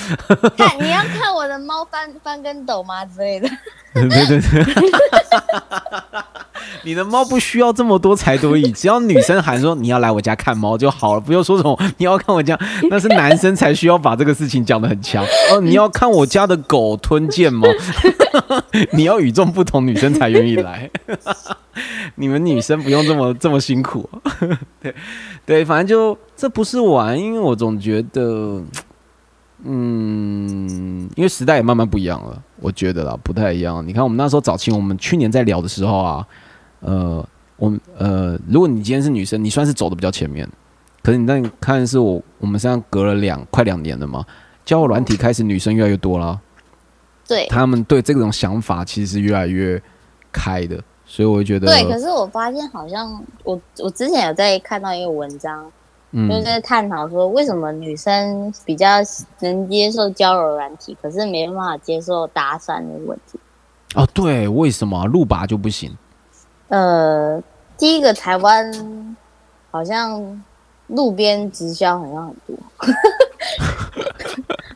[0.57, 3.05] 看你要看我的猫翻翻跟斗吗？
[3.05, 3.47] 之类的，
[3.93, 4.66] 对 对对，
[6.84, 12.57] 你的猫不需要这么多才多艺，只要女生喊说你要来我家看猫就好了，不用说什么你要看我家，
[12.89, 15.24] 那是男生才需要把这个事情讲得很强。
[15.51, 17.68] 哦， 你要看我家的狗吞剑吗？
[18.93, 20.89] 你要与众不同，女生才愿意来。
[22.16, 24.07] 你们女生不用这么这么辛苦，
[24.82, 24.93] 对
[25.45, 28.62] 对，反正就这不是玩，因为我总觉得，
[29.64, 33.86] 嗯，因为时代也慢慢不一样了，我觉得啦，不太一样。
[33.88, 36.26] 你看我们那时候早期，我们去年在聊的时候啊，
[36.82, 37.27] 呃，
[37.57, 40.47] 我们呃，如果你今天是女生，你算是走的比较前面，
[41.03, 44.25] 可是你那看是我我们现在隔了两快两年了嘛，
[44.63, 46.39] 交友软体开始女生越来越多啦，
[47.27, 49.82] 对他们对这种想法其实是越来越
[50.32, 51.84] 开的，所以我会觉得，对。
[51.89, 55.63] 可是我发现好像我我之前有在看到一个文章，
[56.13, 58.88] 就是嗯，在探讨说为什么女生比较
[59.41, 63.39] 能接受交友软体，可是没办法接受搭讪的问题。
[63.95, 65.91] 哦，对，为什么啊路拔就不行？
[66.70, 67.41] 呃，
[67.78, 69.17] 第一个台湾
[69.70, 70.41] 好像
[70.88, 72.57] 路边直销好像很多。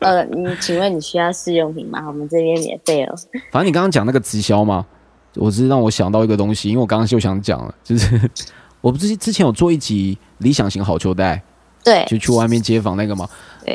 [0.00, 2.04] 呃，你请问你需要试用品吗？
[2.06, 3.14] 我们这边免费哦。
[3.50, 4.84] 反正你刚刚讲那个直销嘛，
[5.36, 8.30] 我只是让我想到一个东西，因为我刚刚就想讲了，就是
[8.82, 11.42] 我不是之前有做一集理想型好球带，
[11.82, 13.26] 对就去外面街访那个嘛，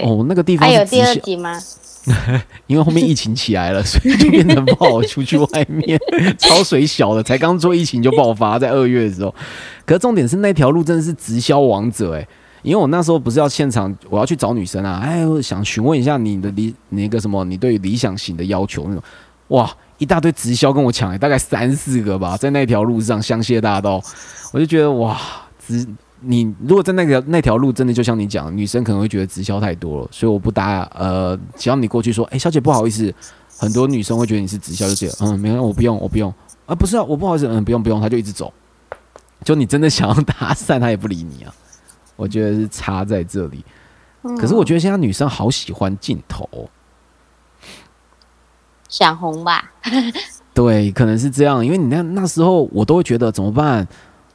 [0.03, 1.59] 哦，那个地方还有第二集吗？
[2.67, 5.99] 因为后面疫情起来了，所以就变成不好出去外面，
[6.37, 9.33] 超水小的，才刚做疫情就爆发，在二月的时候。
[9.85, 12.27] 可是重点是那条路真的是直销王者哎、
[12.61, 19.03] 因为我那时候不是要现场，我要去找女生啊，哎，我想询问一下你的理那个什么，你对理想型的要求那种，
[19.49, 24.01] 哇，一大堆直销跟我抢、欸，大概三四个吧，在那条路上香榭大道，
[24.51, 25.19] 我就觉得哇，
[25.65, 25.87] 直
[26.21, 30.81] 你如果在那条那条路真的就像你讲，女生可能会觉得直销太多了，所以我不搭。
[30.93, 33.13] 呃，只要你过去说，哎、小姐不好意思，
[33.57, 36.33] 很多女生会觉得你是直销，就觉得嗯，没有，我不用，我不用
[36.65, 38.53] 啊，不是啊，我不好意思，嗯，不用不用，他就一直走。
[39.43, 41.53] 就你真的想要搭讪，他也不理你啊。
[42.15, 43.63] 我觉得是差在这里。
[44.37, 46.67] 可是我觉得现在女生好喜欢镜头哦、
[48.89, 49.71] 想红吧？
[50.53, 53.87] 对，可能是这样，因为你那那时候我都会觉得怎么办？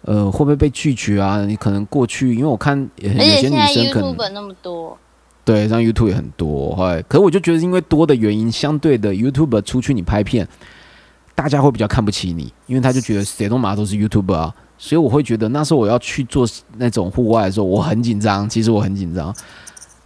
[0.06, 1.44] 呃，会不会被拒绝啊？
[1.44, 4.98] 你可能过去，因为我看呃有些女生可能 YouTube 那么多，
[5.44, 10.46] 对，像 YouTube 也很多，哎，可是我就觉得因为多的原因，相对的 YouTube 出去你拍片，
[11.34, 16.46] 大家会比较看不起你，因为他就觉得谁都马都是 YouTube 啊，所以我会觉得那时候我要去做
[16.76, 19.34] 那种户外的时候，我很紧张，其实我很紧张，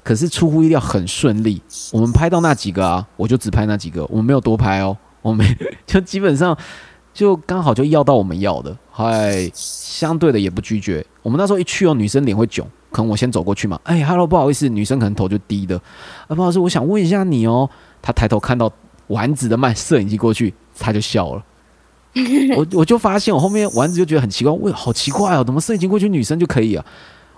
[0.05, 1.61] 可是出乎意料很顺利，
[1.93, 5.45] 我们拍到那几个啊，我就只拍那几个，我们没有多拍哦，我们
[5.87, 6.57] 就基本上
[7.19, 11.05] 就刚好就要到我们要的，还相对的也不拒绝。
[11.21, 15.77] 我们那时候一去哦，女生脸会囧，可能我先走过去嘛，哎，hello，不好意思，女生可能头就低的，
[16.29, 17.69] 啊，不好意思，我想问一下你哦。
[18.01, 18.73] 她抬头看到
[19.09, 21.45] 丸子的慢摄影机过去，她就笑了。
[22.57, 26.87] 我 我就发现我后面丸子就觉得很奇怪，喂，好奇怪哦，怎么摄影机过去女生就可以啊？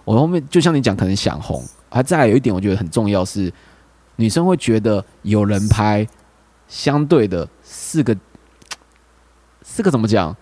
[0.05, 3.51] 我后面就像你讲，可能想红，还再来有一点我觉得很重要是，
[4.17, 6.07] 女生会觉得有人拍，
[6.69, 8.15] 相对的四个
[9.73, 10.35] 是个怎么讲？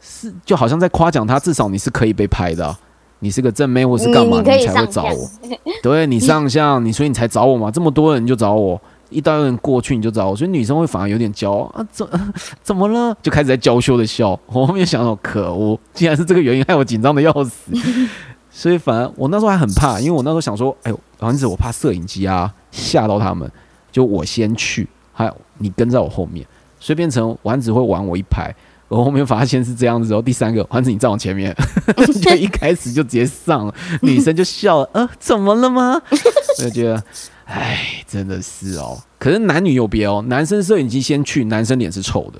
[0.00, 2.78] 是就好像在夸奖他，至少你是可以被拍的啊、
[3.20, 5.30] 你是个正妹或是干嘛，你才会找我。
[5.82, 12.06] 对你上相，你所以你才找我嘛，这么多人就找我，一到有人过去你就找我，所以女生会反而有点骄傲啊，怎
[12.62, 13.16] 怎么了？
[13.22, 14.38] 就开始在娇羞的笑。
[14.46, 17.72] 我后面想到，可恶，竟然是这个原因，害我紧张的要死。
[18.50, 23.50] 所以反而我那时候还很怕，因为我那时候想说，哎呦，丸子，我怕摄影机啊吓到他们，
[23.90, 26.46] 就我先去，还有你跟在我后面，
[26.84, 28.54] 所以变成丸子会玩我一排。
[28.88, 31.56] 我后面发现是这样子之后，第三个丸子你站我前面，
[32.20, 35.94] 就一开始就直接上了，女生就笑了，呃，怎么了吗？
[36.12, 37.02] 我就觉得，
[37.46, 38.98] 哎，真的是哦。
[39.18, 42.38] 可是男女有别哦，男生摄影机先去，男生脸是臭的，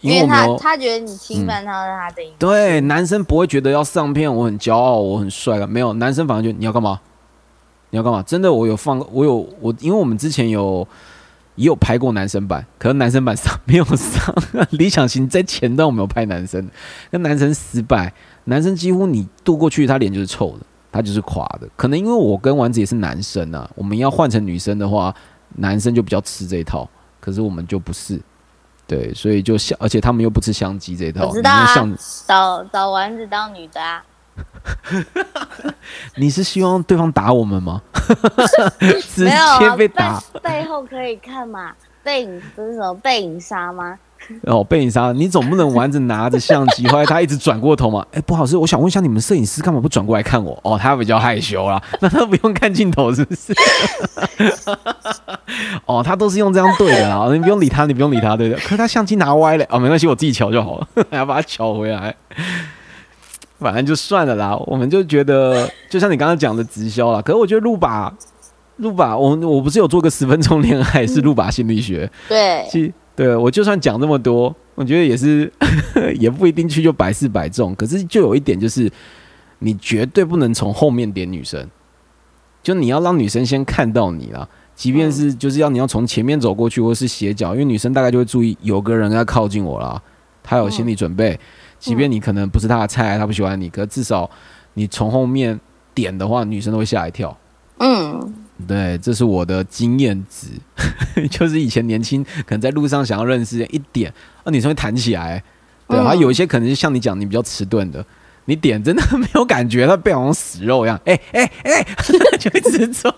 [0.00, 2.36] 因因为他他觉得你侵犯他的他的隐私。
[2.38, 5.66] 对，男生不会觉得要上片，我很骄傲，我很帅了。
[5.66, 6.98] 没有，男生反而觉得你要干嘛？
[7.90, 8.22] 你要干嘛？
[8.22, 10.88] 真的，我有放，我有我，因为我们之前有
[11.60, 14.34] 也有拍过男生版，可是男生版上没有上。
[14.70, 16.66] 理想型在前段我没有拍男生，
[17.10, 18.10] 跟男生失败，
[18.44, 21.68] 男生几乎你渡过去，他脸就是臭的，他就是垮的。
[21.76, 25.14] 可能因为我跟丸子也是男生啊，我们要换成女生的话，
[25.56, 26.88] 男生就比较吃这一套，
[27.20, 28.18] 可是我们就不是。
[28.86, 31.66] 对，所以就香，而且他们又不吃香鸡这一套，我知道啊
[32.26, 34.02] 找找丸子当女的啊，
[36.16, 37.80] 你是希望对方打我们吗？
[39.14, 41.72] 直接啊，被打背背后可以看嘛，
[42.02, 43.98] 背影不是什么背影杀吗？
[44.42, 48.04] 哦，背影杀，你总不能玩着拿着相机，后来他一直转过头嘛？
[48.12, 50.58] 哎，不好意思，我想问一下，你们摄影师干嘛不转过来看我？
[50.62, 53.52] 哦，他比较害羞啦，那他不用看镜头是不是？
[55.86, 58.56] 哦，他都是用这样对的啦，你不用理他，你不用理他，对的。
[58.56, 62.14] 可是他相机拿歪了，哦，没关系，我自己瞧就好了，还要把它瞧回来。
[63.60, 67.20] 反正就算了啦，我们就觉得，就像你刚刚讲的直销啦。
[67.20, 68.12] 可是我觉得路把
[68.78, 72.10] 路把，我我不是有做个十分钟恋爱，是路把心理学。
[72.26, 75.52] 对，其实对我就算讲这么多，我觉得也是
[76.18, 77.74] 也不一定去就百试百中。
[77.74, 78.90] 可是就有一点就是，
[79.58, 81.68] 你绝对不能从后面点女生，
[82.62, 84.48] 就你要让女生先看到你啦。
[84.74, 90.00] 即便是就是要你要从前面走过去，或是斜角，因为女生大概就会注意有个人要靠近我啦，
[90.42, 91.38] 她有心理准备。
[91.80, 94.30] 即便你可能不是他的菜，他不喜欢你，可至少
[94.74, 95.58] 你从后面
[95.92, 97.36] 点的话，女生都会吓一跳。
[97.78, 98.34] 嗯，
[98.68, 100.48] 对，这是我的经验值，
[101.30, 104.12] 就是以前年轻，可能在路上想要认识一点，
[104.44, 105.42] 啊，女生会弹起来。
[105.88, 108.04] 对，嗯还、有一些可能就像你讲，你比较迟钝的，
[108.50, 111.86] 你点真的没有感觉，它背好像死肉一样，哎哎哎，
[112.36, 113.08] 就一直走，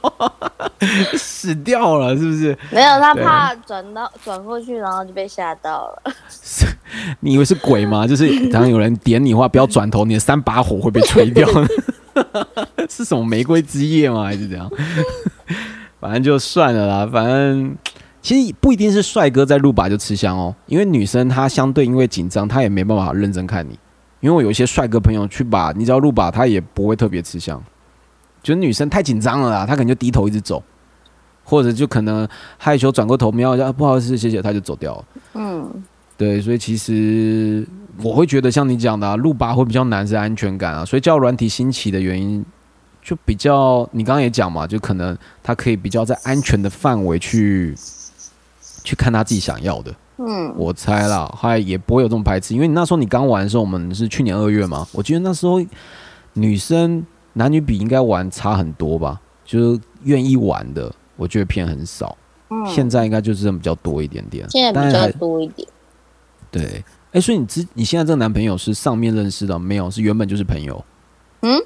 [1.16, 2.56] 死掉了，是不是？
[2.70, 6.12] 没有，他怕转到转过去，然后就被吓到了。
[7.20, 8.06] 你以为是鬼吗？
[8.06, 11.48] 就是当有人点你的话，不要转头，你的三把火会被吹掉。
[12.90, 14.24] 是什么玫瑰之夜吗？
[14.24, 14.70] 还是怎样？
[15.98, 17.08] 反正就算了啦。
[17.10, 17.74] 反正
[18.20, 23.78] 其实不一定是帅哥在路把就吃香哦，因为女生她相对因为紧张，她也没办法认真看你。
[24.22, 27.62] 因为我有一些帅哥朋友去把，你只要路把，他也不会特别吃香。
[28.42, 30.60] 就是女生太紧张了啦，她可能就低头一直走，
[31.44, 35.04] 或者就可能害羞转过头瞄一下，啊不好意思，谢谢，他就走掉了。
[35.34, 35.84] 嗯，
[36.16, 37.64] 对，所以其实
[38.02, 42.44] 我会觉得像你讲的、啊，路把会比较难是安全感啊，所以叫软体兴起的原因，
[43.00, 47.74] 就比较你刚刚也讲嘛，就可能他可以比较在安全的范围去
[48.82, 55.60] 去看他自己想要的，嗯，我猜啦，还也不会有这么排斥，因为你那时候你刚玩的时候，我们是去年二月嘛，我记得那时候
[56.34, 62.16] 女生男女比应该玩差很多吧，就是愿意玩的，我觉得偏很少，
[62.50, 65.66] 嗯现在应该就是比较多一点点，现在比较多一点。
[66.50, 69.90] 对，哎，所以你之你现在这个男朋友是上面认识的，没有？
[69.90, 70.84] 是原本就是朋友？
[71.40, 71.58] 嗯，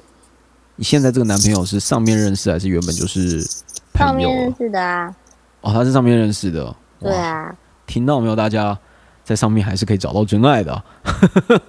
[0.77, 4.55] 你现在这个男朋友是上面认识还是原本就是上朋友了面认？
[4.57, 5.15] 识的啊，
[5.61, 6.75] 哦，他是上面认识的。
[6.99, 7.53] 对啊，
[7.87, 8.35] 听到没有？
[8.35, 8.77] 大家
[9.23, 10.83] 在上面还是可以找到真爱的啊、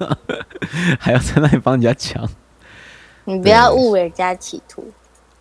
[1.01, 2.29] 还要在那里帮人家抢。
[3.25, 4.83] 你不要误人家企图，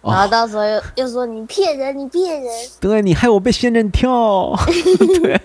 [0.02, 2.52] 哦然后到时候又又说你骗人，你骗人。
[2.80, 4.54] 对你害我被仙人跳，
[5.22, 5.40] 对，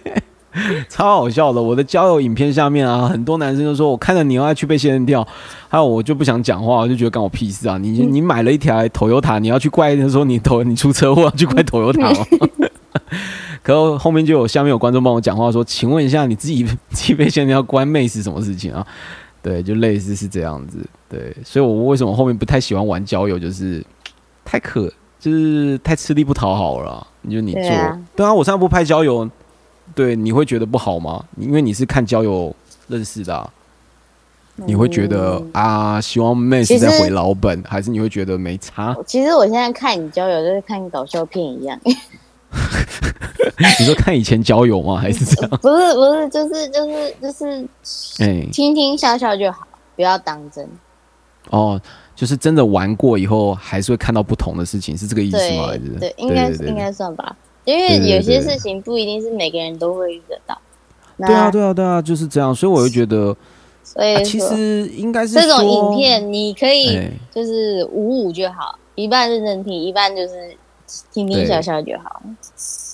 [0.89, 1.63] 超好笑的。
[1.63, 5.27] 我的交友影片下面啊，很多男生就说我看了你要去被仙人跳，
[5.69, 7.79] 还有我就不想讲话，我就觉得干我屁事啊！
[7.79, 12.27] 你你买了一条 Toyota，你要去怪说你头你出车祸要去怪 Toyota 吗？
[13.63, 18.87] 可后面就有下面有观众帮我讲话说，请问一下你自己 自己被仙人跳关妹是什么事情啊？
[19.41, 20.79] 对，就类似是这样子。
[21.09, 23.85] 对，所以我为什么后面不太喜欢玩交友，就是
[24.45, 27.07] 太可，就是太吃力不讨好了啊。
[27.23, 27.63] 你就你做，
[28.17, 29.29] 对啊我上次不拍交友，
[29.95, 31.25] 对，你会觉得不好吗？
[31.37, 32.55] 因为你是看交友
[32.89, 33.49] 认识的、啊，
[34.57, 38.97] 你会觉得、嗯啊，希望妹是在回老本，还是你会觉得没差？
[39.07, 41.79] 其实我现在看你交友，就是看搞笑片一样。
[43.81, 44.97] 你说看以前交友吗？
[44.97, 45.51] 还是这样？
[45.63, 47.69] 不是不是，就是就是就是
[48.23, 50.69] 哎、听听笑笑就好，不要当真。
[51.51, 51.81] 哦，
[52.15, 55.67] 就是真的玩过以后，还是会看到不同的事情，是这个意思吗？
[55.67, 57.35] 还是对对，应该是对对应该算吧，
[57.65, 60.57] 因为对对有些对事情不一定是每个人都会遇得到。
[61.19, 62.55] 对啊，对啊，对啊，就是这样。
[62.55, 63.37] 所以我就觉得，
[63.85, 70.57] 所以啊、其说实应该是这种说影片你可以哎就是五五就好，一半认真听，一半就是
[71.13, 72.23] 听听对笑笑就好。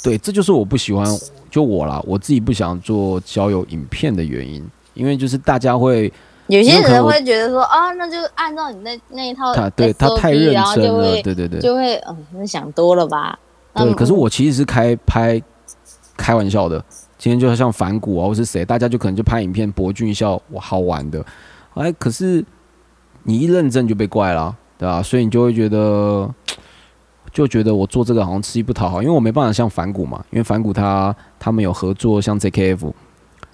[0.02, 1.06] 对，这就是我不喜欢，
[1.50, 6.12] 就我啦，我自己不想做交友影片的原因，因为就是大家会
[6.46, 13.38] 有些人会觉得说啊，那就按照你那那一套他对他太认真了，对对对就会嗯，那想多了吧？
[13.74, 13.84] 对。
[13.84, 15.42] 嗯可是我其实是开拍
[16.16, 16.82] 开玩笑的，
[17.18, 21.24] 今天就像反骨啊，或是谁，大家就可能就拍影片博君一笑，我好玩的。
[21.74, 22.44] 哎，可是
[23.24, 26.28] 你一认真就被怪了，对吧、所以你就会觉得，
[27.38, 32.90] 就觉得我做这个好像吃力不讨好，因为我没办法像反骨嘛，因为反骨他他们有合作，像 JKF，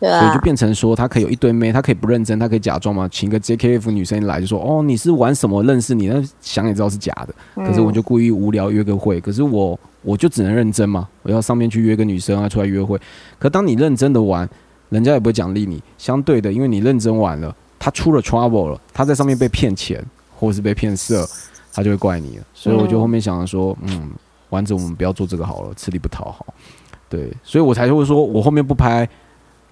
[0.01, 6.07] 对啊所以就，变成说，他可以有一堆妹，他可以不认真，他可以假装嘛，请个 JKF 女生来就说，哦，你是玩什么认识你？
[6.07, 7.35] 那想也知道是假的。
[7.63, 12.99] 可是我就故意无聊约个会，可是我我就只能认真嘛，我要上面去约个女生啊，出来约会。
[13.39, 14.49] 可当你认真的玩，
[14.89, 15.83] 人家也不会奖励你。
[15.99, 20.03] 相对的，因为你认真玩了，他出了 trouble 了，他在上面被骗钱
[20.35, 21.29] 或是被骗色，
[21.75, 22.45] 他就会怪你了。
[22.55, 24.11] 所以我就后面想着说，嗯，
[24.49, 26.47] 丸子我们不要做这个好了，吃力不讨好。
[27.11, 29.07] 对，所以我才会说我后面不拍。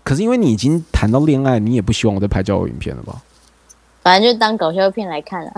[0.05, 3.23] 可是因为你已经谈到恋爱，你也不希望我再拍交友影片了吧？
[4.03, 5.53] 反正就当搞笑片来看啊。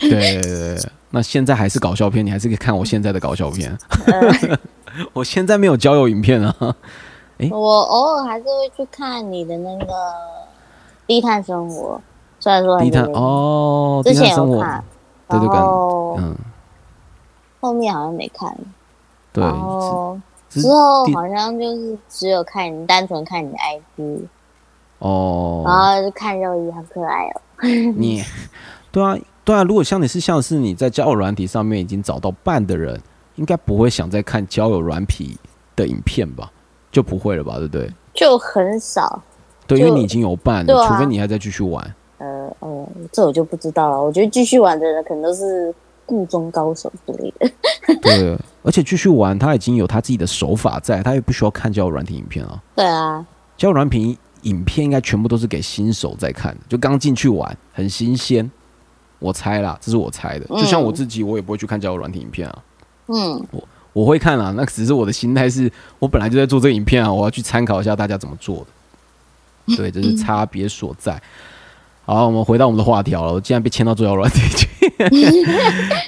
[0.00, 3.74] 对对对对，那现在还是搞笑片，你还是可以看我现在的搞笑片。
[5.14, 6.76] 我现在没有交友影片啊。
[7.38, 9.86] 诶我偶尔还是会去看你的那个
[11.06, 12.00] 低碳生活，
[12.38, 14.84] 虽然说很低碳哦，之前低碳生活，有看，
[15.28, 16.36] 对对然后嗯，
[17.60, 18.56] 后面好像没看，
[19.32, 19.44] 对，
[20.48, 24.20] 之后好像就是只有看你单纯看你的 IG，
[25.64, 27.40] 然，后就看肉衣，好可爱哦。
[27.96, 28.22] 你
[28.92, 33.00] 对啊对啊，如果像你是像是你在交友软体上面已经找到伴的人，
[33.34, 35.36] 应该不会想再看交友软体
[35.74, 36.50] 的影片吧？
[36.92, 37.58] 就不会了吧？
[37.58, 37.92] 对不对？
[38.14, 39.20] 就很少，
[39.66, 41.94] 对，因为你已经有伴了，除非你还在继续玩。
[42.60, 44.02] 呃哦，这我就不知道了。
[44.02, 47.50] 我觉得继续玩的人可能都是故中高手之类的。
[48.02, 52.62] 对，而且继续玩，他已经有他自己的手法在，他也不需要看交友软体影片啊。
[52.74, 53.24] 对啊，
[53.56, 58.50] 交友软体影片应该全部都是给新手在看的，就刚进去玩，很新鲜。
[59.18, 60.46] 我猜啦，这是我猜的。
[60.46, 62.62] 就像我自己，我也不会去看交友软体影片啊，
[63.06, 69.76] 嗯，我我会看啊，那只是我的心态是，我本来就在做这个影片啊，我要去参考一下大家怎么做的。
[69.76, 71.20] 对，这是 差别所在。
[72.06, 74.68] 好，我们回到我们的话题了，我竟然被牵到交友软体去。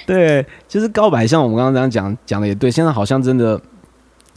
[0.07, 2.71] 对，就是告白，像我们刚刚这样讲讲的也对。
[2.71, 3.61] 现在好像真的，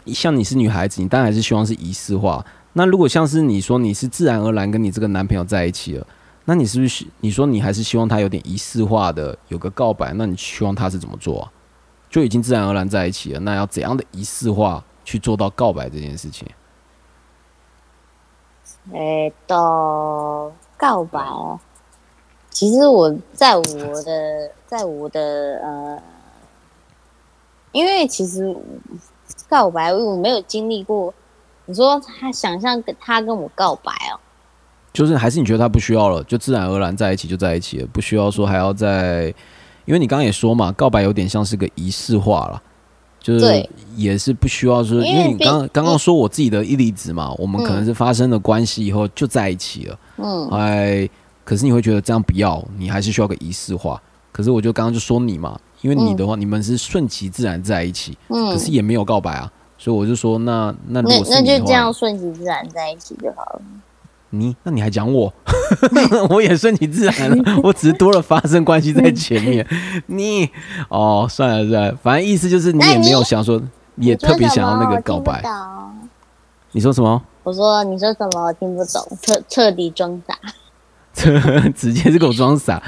[0.07, 2.45] 像你是女孩子，你当然还是希望是仪式化。
[2.73, 6.05] 那如果像是你说你是自然而然跟你这个男朋友在一起了，
[6.47, 10.13] 那你是不是你说你还是希望他有点仪式化的有个告白？
[10.15, 11.49] 那你希望他是怎么做？
[12.11, 16.49] 就已经自然而然在一起了，那要怎样的仪式化去做到告白这件事情？
[18.93, 20.51] 诶、到
[20.83, 21.61] 告白哦。
[22.51, 23.63] 其实我在我
[24.03, 26.03] 的，在我的呃，
[27.71, 28.55] 因为其实
[29.49, 31.15] 告白我没有经历过。
[31.67, 34.19] 你说他想象跟他跟我告白哦，
[34.93, 39.27] 就是还是你觉得他不需要了，就自然而然在一起就在一起了，不需要说还要再，
[39.85, 42.61] 因为你刚刚也说嘛，告白有点像是个仪式化了，
[43.23, 51.09] 就是也是不需要说，因为你刚刚刚说我自己的一例子嘛，我们可能嗯是发生了关系以后就在一起了，嗯，哎，
[51.45, 54.03] 可是你会觉得这样不要，你还是需要个仪式化。
[54.33, 58.51] 可是我就刚刚就说你嘛，因为你的话，你们是顺其自然在一起，嗯。
[58.53, 63.63] 可是也没有告白啊，所以我就说那那如那那就这样顺其自然在一起就好了。
[64.35, 65.33] 你那你还讲我，
[66.31, 69.67] 我也顺其自然了， 我只是多了发生关系在前面。
[70.07, 70.49] 你
[70.89, 73.61] 哦，算了算了，反正意思就是你也没有想说，
[73.97, 75.43] 也特别想要那个告白。
[76.73, 80.35] 你说什么我说你说什么我听不懂，彻彻底装傻。
[81.77, 82.83] 直接是给我装傻，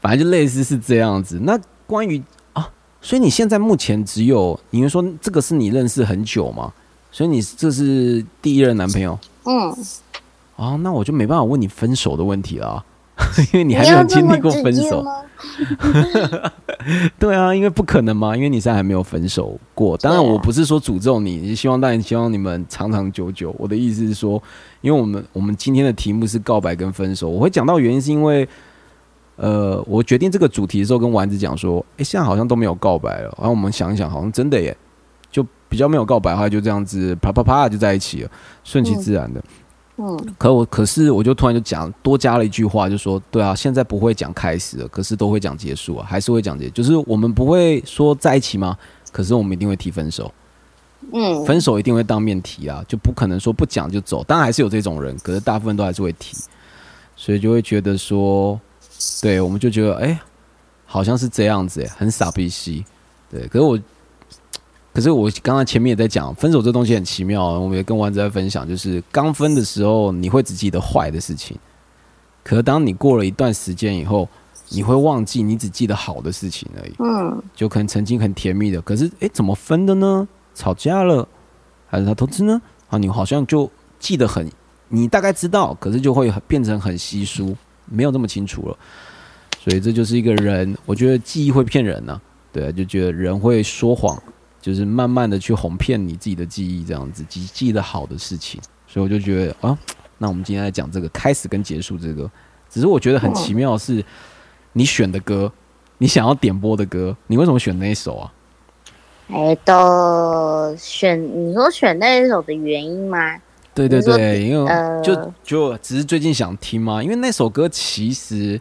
[0.00, 1.40] 反正就类似是这样子。
[1.42, 2.22] 那关于
[2.52, 2.70] 啊，
[3.00, 6.72] 所以你现在目前只有，你是说这个是你认识很久吗？
[7.10, 9.74] 所以你这是第一任男朋友嗯，
[10.56, 12.84] 哦，那我就没办法问你分手的问题了啊，
[13.52, 15.02] 因为你还没有经历过分手。
[15.02, 15.22] 吗？
[17.18, 19.96] 对啊，因为不可能嘛，因为你现在还没有分手过。
[19.98, 23.54] 当然，我不是说诅咒你，希望当然希望你们长长久久。
[23.58, 24.42] 我的意思是说，
[24.80, 28.48] 因为我们我们今天的题目是告白跟分手，我会讲到原因是因为，
[29.36, 34.74] 呃，我决定这个主题的时候跟丸子讲说，诶，现在好像都没有告白了，然后我们想一想，好像真的耶，
[35.30, 38.30] 就比较没有告白的话，就这样子啪啪啪就在一起了，
[38.64, 39.40] 顺其自然的。
[39.40, 39.44] 嗯
[40.36, 48.76] 可我可是我就突然就讲多加了一句话，就说对啊，现在不会讲开始了，可是都会讲结束啊，还是会讲结，就是我们不会说在一起吗？
[49.10, 50.30] 可是我们一定会提分手，
[51.12, 54.22] 嗯，分手一定会当面提啊，就不可能说不讲就走。
[54.24, 56.36] 当然还是有这种人，可是大部分都还是会提，
[57.16, 58.60] 所以就会觉得说，
[59.22, 60.20] 对，我们就觉得哎、
[60.84, 62.84] 好像是这样子、哎，很傻逼兮。
[63.30, 63.78] 对，可是我，
[64.96, 71.54] 可是我刚刚前面也在讲，分手这东西很奇妙啊，我们也跟丸子在分享，就是刚分的时候你会只记得坏的事情，
[72.42, 74.26] 可是当你过了一段时间以后，
[74.70, 76.94] 你会忘记你只记得好的事情而已。
[77.00, 80.26] 嗯就可能曾经很甜蜜的，可是诶，怎么分的呢？
[80.54, 81.28] 吵架了，
[81.86, 82.58] 还是他投资呢？
[82.88, 84.50] 啊，你好像就记得很，
[84.88, 88.78] 你大概知道，可是就会变成很稀疏，没有那么清楚了。
[89.62, 92.18] 所以这就是一个人，我觉得记忆会骗人呢、
[92.50, 94.18] 对啊，就觉得人会说谎，
[94.66, 98.60] 就是慢慢的去哄骗你自己的记忆，这样子记记得好的事情。
[98.88, 99.78] 所以我就觉得啊，
[100.18, 102.28] 那我们今天来讲这个开始跟结束这个，
[102.68, 104.04] 只是我觉得很奇妙的是，
[104.72, 105.52] 你选的歌，
[105.98, 108.32] 你想要点播的歌，你为什么选那一首啊？
[109.28, 113.36] 哎，都选你说选那一首的原因吗？
[113.72, 118.60] 对对对，因为呃就就只是最近想听嘛，因为那首歌其实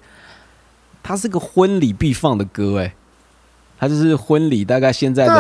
[1.02, 2.94] 它是个婚礼必放的歌，哎，
[3.86, 5.40] 它就是婚礼大概现在的五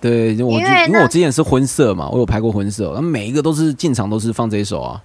[0.00, 5.02] 对，对，我就因为我之前是婚摄嘛，我有拍过婚摄，那每一个都是进场都是放这一首啊。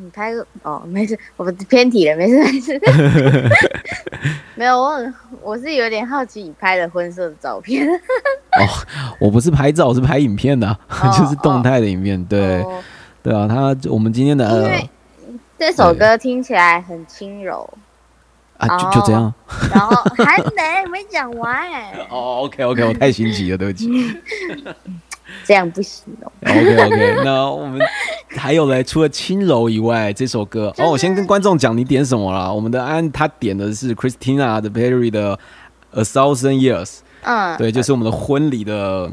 [0.00, 2.80] 你拍个哦，没事，我们偏题了，没事没事。
[4.54, 7.86] 没有，我很我是有点好奇你拍的婚摄的照片。
[7.86, 8.62] 哦
[9.20, 12.24] 我不是拍照，我是拍影片的啊、哦 就是动态的影片。
[12.26, 12.82] 对、哦
[13.22, 14.90] 对啊，他我们今天的呃因为
[15.58, 17.68] 这首歌听起来很轻柔，
[18.58, 19.32] 啊就就这样。
[19.72, 21.66] 然后还没没讲完，
[22.10, 23.88] 哦，OK OK，我太心急了，对不起。
[25.44, 26.32] 这样不行哦。
[26.42, 27.78] OK OK，那我们
[28.28, 32.50] 还有嘞，除了轻柔以外，这首歌就是哦，我先跟观众讲你点什么啦。
[32.50, 35.38] 我们的安他点的是 Christina 的 Perry 的
[35.92, 39.12] A Thousand Years，嗯，对，就是我们的婚礼的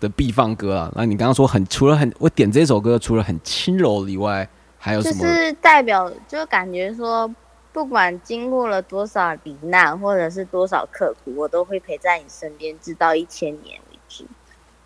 [0.00, 0.92] 的必放歌啊。
[0.94, 4.46] 那你刚刚说很除了很我点这首歌，除了很轻柔以外，
[4.78, 5.22] 还有什么？
[5.22, 7.28] 就是代表，就感觉说，
[7.74, 14.24] 不管经过了多少罹难，或者是多少刻苦，我都会陪在你身边，直到一千年为止。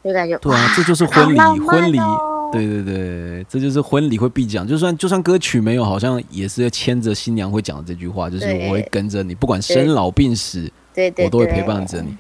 [0.03, 12.17] 就感觉对啊，这就是婚礼婚礼哦对对对，这就是婚礼会必讲，就算就算歌曲没有，好像也是牵着新娘会讲的这句话，就是我会跟着你，不管生老病死，对对，我都会陪伴着你。。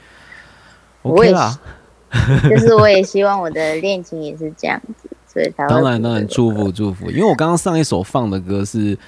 [1.00, 1.58] 我也啦，
[2.50, 8.98] 就是我也希望我的恋情也是这样子，所以当然当然祝福祝福，因为我刚刚上一首放的歌是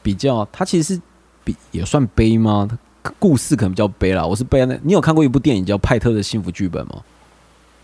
[0.00, 1.00] 比较，它其实是
[1.48, 2.68] 比也算悲吗？
[3.02, 4.26] 它故事可能比较悲啦。
[4.26, 7.02] 我是悲那，你有看过一部电影叫《派特的幸福剧本》吗？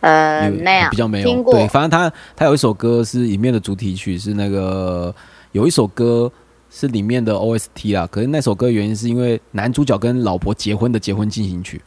[0.01, 5.15] 呃有没有比较没有对，反正他他有一首歌是里面的主题曲是那个
[5.53, 6.31] 有一首歌
[6.69, 11.81] 是里面的 OST 啦，可是那首歌原因是因为男主角跟老婆结婚的结婚进行曲，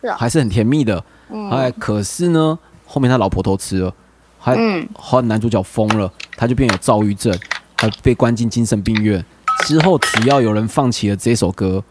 [0.00, 0.98] 是哦还是很甜蜜的。
[1.52, 3.94] 哎，嗯可是呢，后面他老婆偷吃了，
[4.40, 7.32] 还嗯后来男主角疯了，他就变有躁郁症，
[7.76, 9.24] 他被关进精神病院。
[9.64, 11.82] 之后只要有人放弃了这首歌，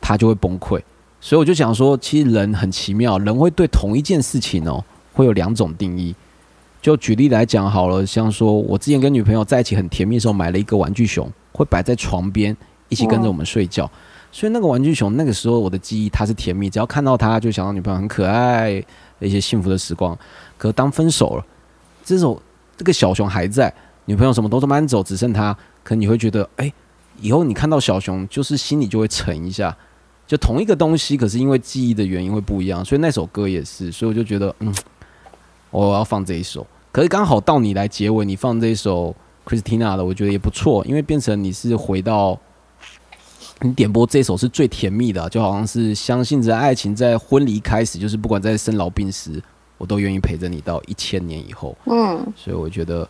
[0.00, 0.80] 他就会崩溃。
[1.20, 6.14] 所以我就想说，其实人很奇妙，人会对同一件事情哦，会有两种定义。
[6.80, 12.56] 就举例来讲好了，像说我之前跟女朋友在一起很甜蜜的时候，买了一个玩具熊，会摆在床边，
[12.88, 13.90] 一起跟着我们睡觉。
[14.30, 18.70] 所以那个玩具熊，那个时候我的记忆它是甜蜜，只要看到它就想到女朋友很可爱，
[19.18, 20.16] 一些幸福的时光。
[20.56, 21.44] 可当分手了，
[22.04, 22.40] 这时候
[22.76, 23.72] 这个小熊还在，
[24.04, 25.56] 女朋友什么都都搬走，只剩它，
[25.86, 26.72] 可能你会觉得，哎、
[27.20, 29.76] 以后你看到小熊，就是心里就会沉一下。
[30.26, 34.74] 就同一个东西，可是因为记忆的原因会不一样，所以那首歌也是，所以我就觉得，嗯，
[35.70, 36.66] 我要放这一首。
[36.90, 39.14] 可是刚好到你来结尾，你放这一首
[39.46, 42.36] Christina 的，我觉得也不错，因为变成你是回到
[43.60, 49.40] 你点播这首是最甜蜜的啊、就好像是相信着爱情在婚礼开始，就是不管在生老病死，
[49.78, 51.76] 我都愿意陪着你到一千年以后。
[51.84, 53.08] 嗯所以我觉得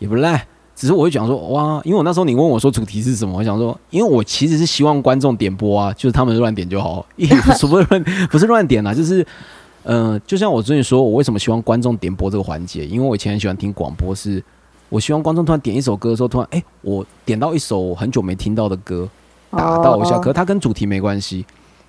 [0.00, 0.44] 也不赖。
[0.76, 9.26] 只是我会讲说，哇，因为我那时候你问我说主题是什么，我想说，因为我其实是希望观众点播啊，就是他们乱点就好， 也不是乱 不是乱点啦，就是，
[9.84, 14.44] 呃，就像我之前说，我为什么希望观众点播这个环节，因为我以前很喜欢听广播是，
[14.90, 19.08] 我希望观众突然点一首歌的时候，突然哎、我点到一首我很久没听到的歌，
[19.50, 21.46] 打到一下，哦可是它跟主题没关系，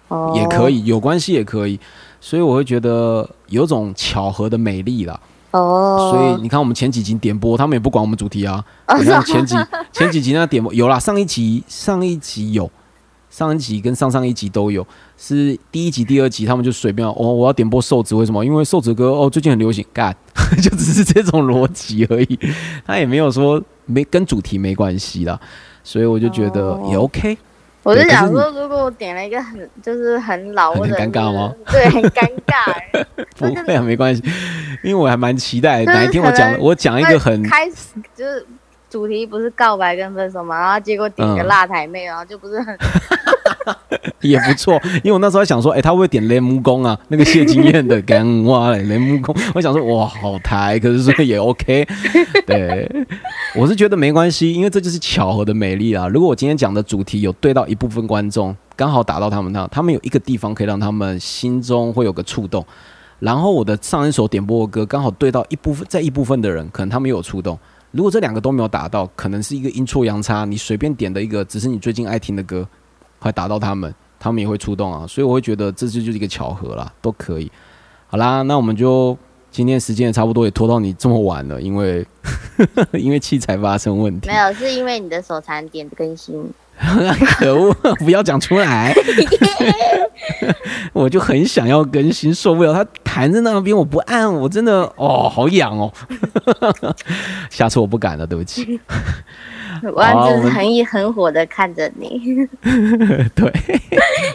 [0.07, 1.77] 哦也可以有关系也可以，
[2.21, 5.19] 所以我会觉得有种巧合的美丽啦。
[5.51, 8.63] 哦，所以你看，我们前几集点播，他们也不管我们主题啊。
[8.87, 9.55] 哦你看前几
[9.91, 12.69] 前几集那点播有啦，上一集上一集有
[13.29, 14.85] 上一集跟上上一集都有，
[15.17, 18.43] 是第一集、第二集他们就随便哦，我要点播瘦子，为什么？
[18.43, 20.15] 因为瘦子哥哦最近很流行，干
[20.61, 22.39] 就只是这种逻辑而已，
[22.85, 25.39] 他也没有说没跟主题没关系啦，
[25.83, 27.37] 所以我就觉得也 OK。
[27.87, 31.53] 我就想说，如果我点了一个很就是很老很或者尴尬吗？
[31.71, 32.75] 对，很尴尬。
[33.37, 34.21] 不会啊，没关系，
[34.83, 38.45] 因为我还蛮期待就是哪一天我讲我讲一个很开始就是
[38.89, 42.77] 主题不是告白跟分手嘛，然后结果点个嗯辣台妹，然后就不是很
[44.21, 46.97] 也不错，因为我那时候还想说，哎、他会不会点雷木工啊？
[47.09, 51.87] 那个谢金燕的 干哇嘞，雷木工，我想说哇，好台，可是说也 OK，
[52.45, 52.89] 对，
[53.55, 56.07] 我是觉得没关系，因为这就是巧合的美丽啊。
[56.07, 62.65] 如果我今天讲的主题有对到一部分观众，刚好打到他们那，他们有一个地方可以让他们心中会有个触动，
[63.19, 67.57] 然后我的上一首点播的歌刚好对到一部分，在一部分的人，可能他们有触动。
[67.91, 72.67] 如果这两个都没有打到，可能是一个阴错阳差，你随便点的一个，只是你最近爱听的歌，
[73.19, 77.51] 快打到他们，他们也会出动啊，所以我会觉得这就就是一个巧合啦，都可以。
[78.07, 79.17] 好啦，那我们就
[79.51, 82.05] 今天时间也差不多，也拖到你这么晚了，因为
[82.93, 86.35] 因为器材发生问题没，有，是因为你的手残点更新。
[87.37, 87.73] 可恶，
[88.05, 88.93] 不要讲出来，
[90.93, 95.91] 我就很想要更新，受不了他弹在那边，我不按，我真的哦，好痒哦，
[97.49, 98.79] 下次我不敢了，对不起。
[99.93, 102.19] 我就是很很火的看着你，
[103.35, 103.51] 对，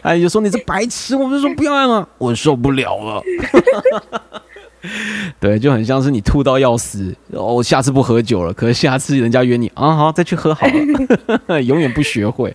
[0.02, 3.22] 哎就说你是白痴，我就说不要按吗，我受不了了。
[5.38, 10.66] 对，就很像是你吐到要死，哦，下次不喝酒了，可是下次人家约你啊，好再去喝好
[11.46, 12.54] 了， 永远不学会。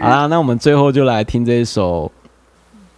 [0.00, 2.10] 好啦，那我们最后就来听这一首，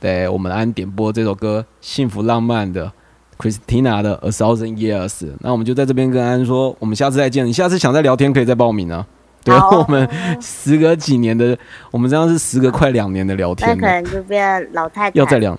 [0.00, 2.90] 对我们安点播这首歌，幸福浪漫的
[3.38, 5.28] Christina 的 A Thousand Years。
[5.40, 7.44] 那我们就在这边跟安说，我们下次再见。
[7.44, 9.04] 你下次想再聊天可以再报名啊。
[9.44, 10.08] 对，好我们
[10.40, 11.58] 时隔几年的，
[11.90, 15.18] 我们这样是时隔快两年的聊天那，可能就变老太太。
[15.18, 15.58] 要再聊。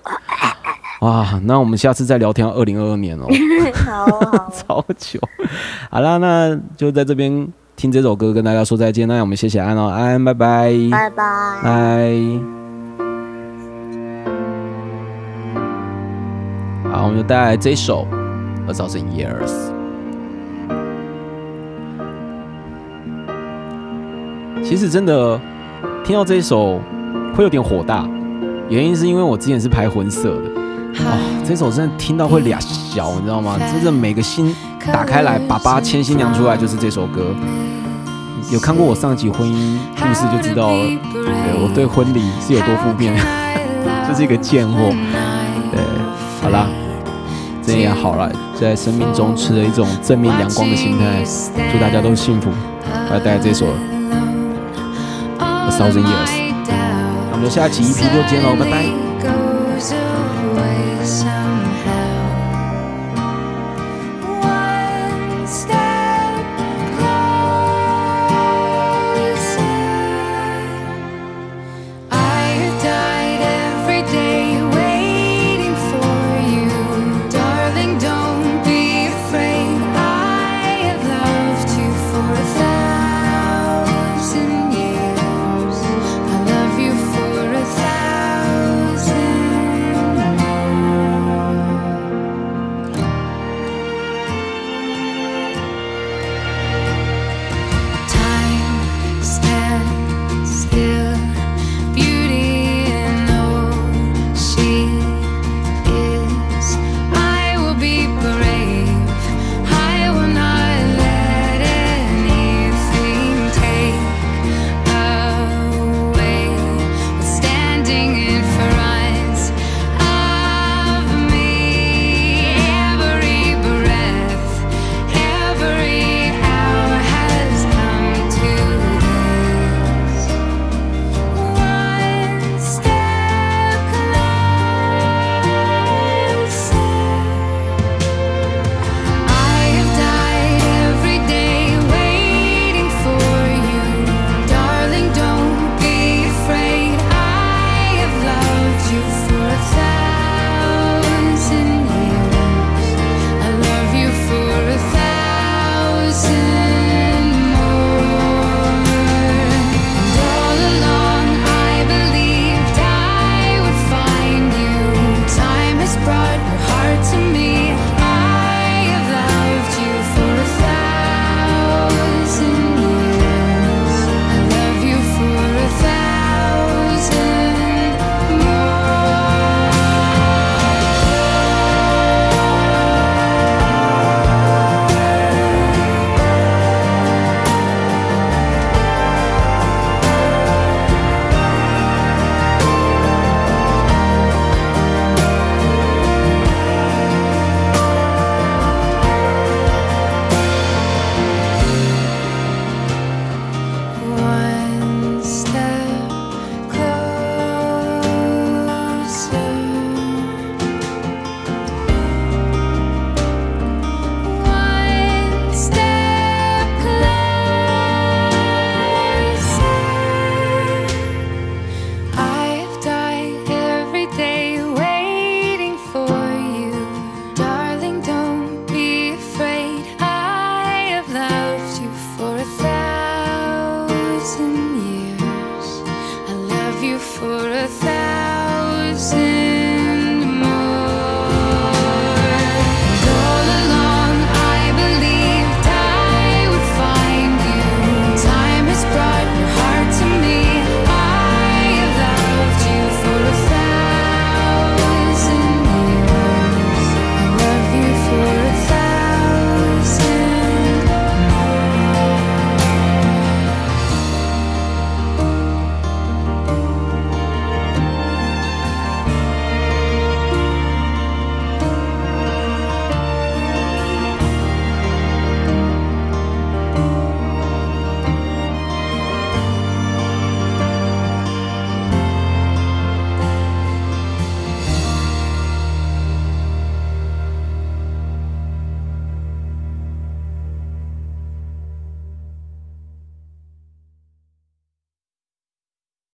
[1.04, 3.28] 哇，那我们下次再聊天，二零二二年哦，
[3.86, 5.20] 好好， 超久。
[5.89, 7.45] 好啦，那就在这边
[7.76, 9.06] 听这首歌，跟大家说再见。
[9.06, 11.60] 那我们谢谢安哦，安，拜拜，拜拜。
[11.62, 12.14] 拜。
[16.89, 18.08] 好，我们就带来这一首
[18.70, 19.49] 《A Thousand Years》。
[24.64, 25.38] 其实真的
[26.06, 26.80] 听到这一首
[27.36, 28.08] 会有点火大，
[28.70, 30.62] 原因是因为我之前是拍婚色的，
[31.00, 33.58] 哦，这首真的听到会俩小，你知道吗？
[33.60, 34.56] 真的每个心
[34.91, 37.36] 打开来，爸爸牵新娘出来就是这首歌。
[38.52, 43.16] 有看过我上集婚姻故事就知道了，对我对婚礼是有多负面，
[44.08, 44.94] 就是一个贱货。
[45.72, 45.82] 对，
[46.41, 46.68] 好啦，
[47.66, 51.24] 这样也好了，在生命中持着一种正面阳光的心态，
[51.72, 52.52] 祝大家都幸福。
[53.10, 53.66] 来带来这首
[55.39, 56.30] 《A Thousand Years》，
[56.68, 59.03] 那我们就下期 EP 就见喽，拜拜。